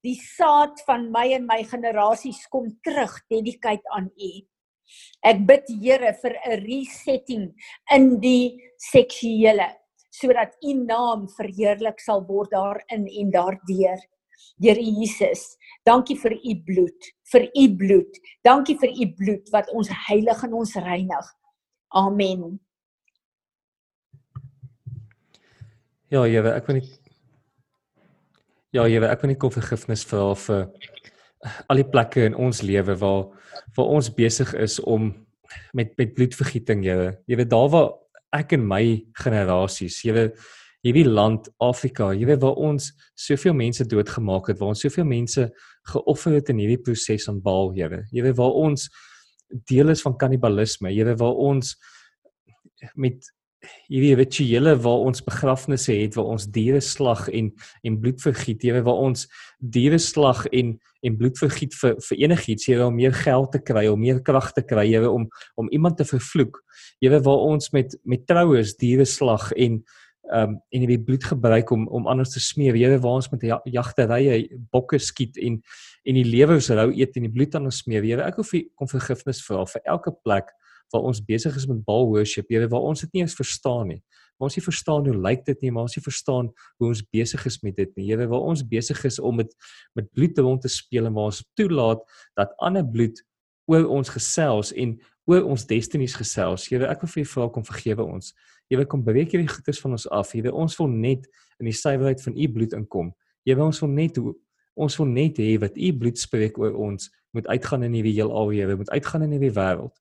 die 0.07 0.17
saad 0.17 0.79
van 0.87 1.09
my 1.13 1.27
en 1.35 1.47
my 1.49 1.63
generasies 1.67 2.45
kom 2.53 2.71
terug 2.87 3.17
dedicate 3.33 3.85
aan 3.97 4.07
u. 4.15 4.31
Ek 5.27 5.43
bid 5.49 5.67
Here 5.83 6.15
vir 6.23 6.35
'n 6.39 6.63
resetting 6.65 7.45
in 7.93 8.21
die 8.21 8.57
seksuele 8.79 9.75
sodat 10.19 10.57
u 10.65 10.73
naam 10.75 11.29
verheerlik 11.29 12.01
sal 12.01 12.25
word 12.27 12.51
daarin 12.51 13.07
en 13.07 13.31
daardeur. 13.31 13.99
Here 14.59 14.83
Jesus, 14.83 15.57
dankie 15.85 16.17
vir 16.19 16.33
u 16.33 16.55
bloed, 16.67 17.11
vir 17.33 17.49
u 17.49 17.67
bloed. 17.77 18.21
Dankie 18.47 18.77
vir 18.81 18.93
u 18.93 19.11
bloed 19.19 19.51
wat 19.55 19.69
ons 19.75 19.91
heilig 20.09 20.43
en 20.45 20.57
ons 20.61 20.75
reinig. 20.75 21.35
Amen. 21.89 22.59
Ja, 26.09 26.25
Here, 26.25 26.55
ek 26.57 26.69
wil 26.69 26.81
net 26.81 26.95
Ja, 28.73 28.85
Here, 28.85 29.09
ek 29.09 29.23
wil 29.23 29.33
net 29.33 29.41
kom 29.41 29.53
vergifnis 29.53 30.05
vra 30.09 30.35
vir 30.37 30.67
al 31.71 31.81
die 31.81 31.87
plekke 31.89 32.27
in 32.29 32.37
ons 32.37 32.63
lewe 32.65 32.97
waar 33.01 33.27
waar 33.77 33.91
ons 33.95 34.11
besig 34.13 34.51
is 34.59 34.79
om 34.81 35.11
met 35.77 35.95
met 36.01 36.15
bloedvergieting, 36.17 36.85
Here. 36.85 37.19
Jy 37.29 37.41
weet 37.41 37.53
daar 37.53 37.69
waar 37.73 37.91
ek 38.37 38.53
en 38.57 38.67
my 38.69 38.83
generasies, 39.23 40.03
jy 40.05 40.17
weet 40.17 40.49
hierdie 40.87 41.07
land 41.07 41.49
Afrika, 41.63 42.13
jy 42.15 42.29
weet 42.29 42.43
waar 42.43 42.59
ons 42.71 42.93
soveel 43.19 43.57
mense 43.59 43.87
doodgemaak 43.89 44.53
het, 44.53 44.61
waar 44.61 44.75
ons 44.75 44.85
soveel 44.87 45.07
mense 45.09 45.49
geoffer 45.93 46.39
het 46.39 46.53
in 46.53 46.63
hierdie 46.63 46.81
proses 46.83 47.29
aan 47.31 47.43
Baal, 47.43 47.73
weet. 47.75 48.07
Jy 48.15 48.23
weet 48.29 48.39
waar 48.39 48.55
ons 48.67 48.89
deel 49.69 49.91
is 49.95 50.05
van 50.05 50.17
kannibalisme, 50.21 50.93
jy 50.93 51.09
weet 51.09 51.21
waar 51.21 51.43
ons 51.49 51.75
met 52.95 53.33
hierdie 53.91 54.15
rituele 54.15 54.77
waar 54.79 55.05
ons 55.09 55.23
begrafnisse 55.27 55.95
het 55.97 56.15
waar 56.15 56.29
ons 56.35 56.47
diere 56.55 56.81
slag 56.85 57.25
en 57.35 57.51
en 57.87 57.97
bloed 58.01 58.21
vergiet, 58.23 58.63
jy 58.63 58.77
weet 58.77 58.87
waar 58.87 59.01
ons 59.09 59.27
diere 59.59 59.99
slag 60.03 60.45
en 60.55 60.77
en 61.07 61.17
bloed 61.19 61.39
vergiet 61.39 61.75
vir 61.79 61.95
vir 62.03 62.21
enigiets, 62.25 62.67
jy 62.69 62.77
weet 62.79 62.89
om 62.89 62.97
meer 62.99 63.15
geld 63.15 63.53
te 63.55 63.61
kry, 63.63 63.85
om 63.91 64.01
meer 64.03 64.19
krag 64.27 64.51
te 64.55 64.65
kry, 64.67 64.87
jy 64.91 65.03
weet 65.05 65.15
om 65.15 65.27
om 65.59 65.71
iemand 65.75 65.99
te 65.99 66.07
vervloek. 66.07 66.59
Jy 67.03 67.13
weet 67.15 67.27
waar 67.27 67.45
ons 67.51 67.73
met 67.75 67.95
met 68.05 68.27
troues 68.31 68.75
diere 68.79 69.07
slag 69.07 69.51
en 69.57 69.83
um, 70.35 70.57
en 70.71 70.85
jy 70.85 70.99
bloed 71.05 71.25
gebruik 71.25 71.71
om 71.75 71.87
om 71.89 72.07
anders 72.11 72.33
te 72.35 72.43
smeer. 72.43 72.77
Jy 72.77 72.93
weet 72.93 73.03
waar 73.05 73.19
ons 73.21 73.31
met 73.33 73.45
ja, 73.49 73.59
jagterye 73.65 74.39
bokke 74.73 75.01
skiet 75.03 75.39
en 75.41 75.61
en 76.09 76.17
die 76.17 76.25
lewers 76.25 76.71
rou 76.73 76.89
eet 76.95 77.17
en 77.17 77.27
die 77.27 77.33
bloed 77.33 77.55
aan 77.59 77.71
smeer. 77.73 78.05
Jy 78.05 78.17
weet 78.17 78.27
ek 78.29 78.41
hoef 78.41 78.55
kom 78.79 78.91
vergifnis 78.91 79.43
vra 79.45 79.65
vir 79.69 79.85
elke 79.85 80.15
plek 80.25 80.55
waar 80.93 81.05
ons 81.05 81.21
besig 81.21 81.57
is 81.57 81.67
met 81.69 81.83
bal 81.85 82.09
worship. 82.09 82.49
Jy 82.49 82.63
weet 82.63 82.73
waar 82.73 82.87
ons 82.89 83.05
dit 83.05 83.13
nie 83.13 83.25
eens 83.27 83.37
verstaan 83.37 83.93
nie. 83.93 84.01
Ons 84.39 84.55
nie 84.57 84.63
verstaan 84.63 85.07
hoe 85.09 85.17
lyk 85.19 85.43
dit 85.49 85.65
nie, 85.67 85.73
maar 85.75 85.89
ons 85.89 85.97
nie 85.99 86.05
verstaan 86.05 86.49
hoe 86.79 86.89
ons 86.89 87.03
besig 87.13 87.43
is 87.51 87.59
met 87.67 87.77
dit 87.77 87.91
nie. 87.99 88.07
Jy 88.13 88.21
weet 88.21 88.31
waar 88.31 88.47
ons 88.53 88.63
besig 88.65 89.01
is 89.05 89.19
om 89.19 89.41
met 89.43 89.53
met 89.99 90.09
bloed 90.15 90.39
rond 90.39 90.63
te 90.63 90.71
speel 90.73 91.11
en 91.11 91.17
waar 91.17 91.33
ons 91.33 91.43
toelaat 91.59 92.05
dat 92.39 92.55
ander 92.65 92.87
bloed 92.87 93.21
oor 93.69 93.89
ons 93.99 94.09
gesels 94.15 94.73
en 94.73 94.95
oor 95.29 95.45
ons 95.45 95.67
destinies 95.69 96.17
gesels. 96.17 96.69
Weet 96.71 96.87
ek 96.89 97.03
wil 97.05 97.13
vir 97.13 97.23
jou 97.25 97.31
vra 97.35 97.49
kom 97.53 97.67
vergewe 97.67 98.07
ons. 98.07 98.33
Jy 98.69 98.77
wil 98.77 98.87
kom 98.87 99.05
breek 99.05 99.33
hierdie 99.33 99.49
goedes 99.49 99.81
van 99.81 99.97
ons 99.97 100.05
af. 100.13 100.35
Jy 100.37 100.43
wil 100.49 100.59
ons 100.61 100.77
wil 100.79 100.91
net 100.93 101.25
in 101.59 101.71
die 101.71 101.77
suiwerheid 101.77 102.21
van 102.23 102.37
u 102.37 102.49
bloed 102.53 102.77
inkom. 102.77 103.13
Jy 103.49 103.57
wil 103.57 103.71
ons 103.71 103.81
wil 103.81 103.95
net 103.95 104.21
ons 104.79 104.97
wil 105.01 105.09
net 105.11 105.41
hê 105.43 105.57
wat 105.59 105.75
u 105.75 105.89
bloed 105.99 106.21
spreek 106.21 106.59
oor 106.61 106.77
ons 106.79 107.09
moet 107.35 107.49
uitgaan 107.51 107.83
in 107.89 107.97
hierdie 107.99 108.15
heelal, 108.15 108.53
jy 108.55 108.69
moet 108.79 108.93
uitgaan 108.95 109.25
in 109.27 109.35
hierdie 109.35 109.55
wêreld. 109.57 109.97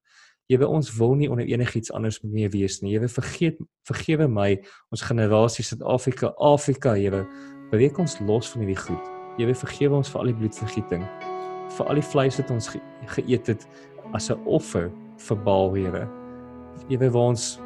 Jy 0.47 0.59
wil 0.61 0.75
ons 0.77 0.91
wil 0.95 1.15
nie 1.19 1.27
onder 1.31 1.47
enigiets 1.49 1.91
anders 1.91 2.21
meer 2.23 2.51
wees 2.53 2.77
nie. 2.83 2.93
Jy 2.93 3.01
wil 3.03 3.11
vergeet 3.11 3.57
vergewe 3.89 4.29
my 4.31 4.51
ons 4.93 5.03
generasie 5.03 5.65
Suid-Afrika, 5.65 6.31
Afrika, 6.37 6.93
jy 6.95 7.11
wil 7.15 7.25
breek 7.73 7.99
ons 7.99 8.15
los 8.27 8.53
van 8.53 8.63
hierdie 8.63 8.79
goed. 8.79 9.09
Jy 9.41 9.49
wil 9.49 9.59
vergewe 9.59 9.99
ons 9.99 10.13
vir 10.13 10.21
al 10.21 10.31
die 10.31 10.37
bloedvergieting, 10.39 11.03
vir 11.75 11.91
al 11.91 11.99
die 11.99 12.07
vleis 12.13 12.39
wat 12.39 12.53
ons 12.55 12.69
ge 12.71 12.83
geëet 13.17 13.51
het 13.51 13.67
as 14.13 14.29
'n 14.31 14.39
offer 14.45 14.91
vir 15.17 15.37
Baal, 15.43 15.73
Here. 15.73 16.07
Jy 16.87 16.97
wil 16.97 17.17
ons 17.17 17.59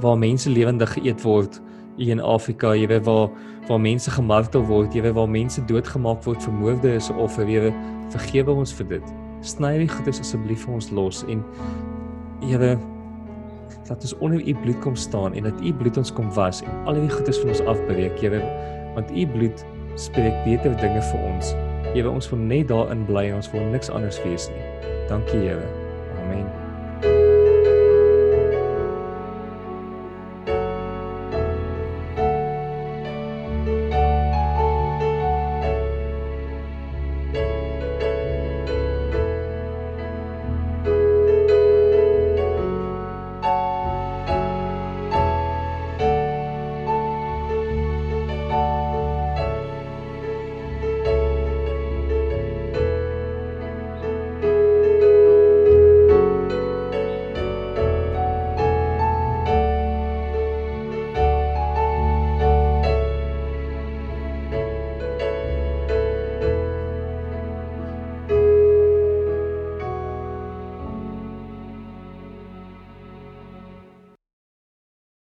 waar 0.00 0.18
mense 0.18 0.50
lewendig 0.50 0.94
geëet 0.96 1.22
word 1.22 1.60
in 2.00 2.20
Afrika, 2.20 2.72
jy 2.74 2.86
weet 2.88 3.04
waar 3.04 3.28
waar 3.68 3.78
mense 3.80 4.10
gemartel 4.10 4.64
word, 4.66 4.94
jy 4.94 5.04
weet 5.04 5.14
waar 5.14 5.28
mense 5.30 5.62
doodgemaak 5.68 6.24
word 6.26 6.42
vir 6.42 6.54
moorde 6.58 6.94
is 6.98 7.10
of 7.14 7.36
vir 7.36 7.46
weer 7.46 7.68
vergewe 8.10 8.56
ons 8.64 8.72
vir 8.74 8.88
dit. 8.96 9.12
Sny 9.46 9.76
die 9.84 9.90
goedes 9.90 10.18
asseblief 10.22 10.66
vir 10.66 10.80
ons 10.80 10.90
los 10.90 11.22
en 11.30 11.44
Here 12.42 12.74
laat 13.86 14.02
ons 14.02 14.14
onder 14.18 14.40
u 14.40 14.54
bloed 14.64 14.78
kom 14.82 14.96
staan 14.96 15.34
en 15.34 15.46
dat 15.46 15.60
u 15.62 15.72
bloed 15.74 15.96
ons 15.96 16.12
kom 16.12 16.32
was 16.34 16.62
en 16.62 16.86
al 16.90 16.98
die 16.98 17.10
goedes 17.10 17.38
van 17.38 17.52
ons 17.54 17.62
afbreek, 17.74 18.18
Here, 18.20 18.40
want 18.96 19.10
u 19.10 19.26
bloed 19.26 19.64
spreek 19.94 20.42
beter 20.46 20.74
dinge 20.80 21.02
vir 21.12 21.28
ons. 21.34 21.54
Here, 21.92 22.08
ons 22.10 22.30
wil 22.32 22.42
net 22.48 22.72
daarin 22.72 23.06
bly 23.06 23.28
en 23.30 23.38
ons 23.42 23.52
wil 23.52 23.70
niks 23.74 23.92
anders 23.92 24.22
wees 24.26 24.48
nie. 24.54 24.66
Dankie, 25.12 25.44
Here. 25.44 25.70
Amen. 26.24 26.61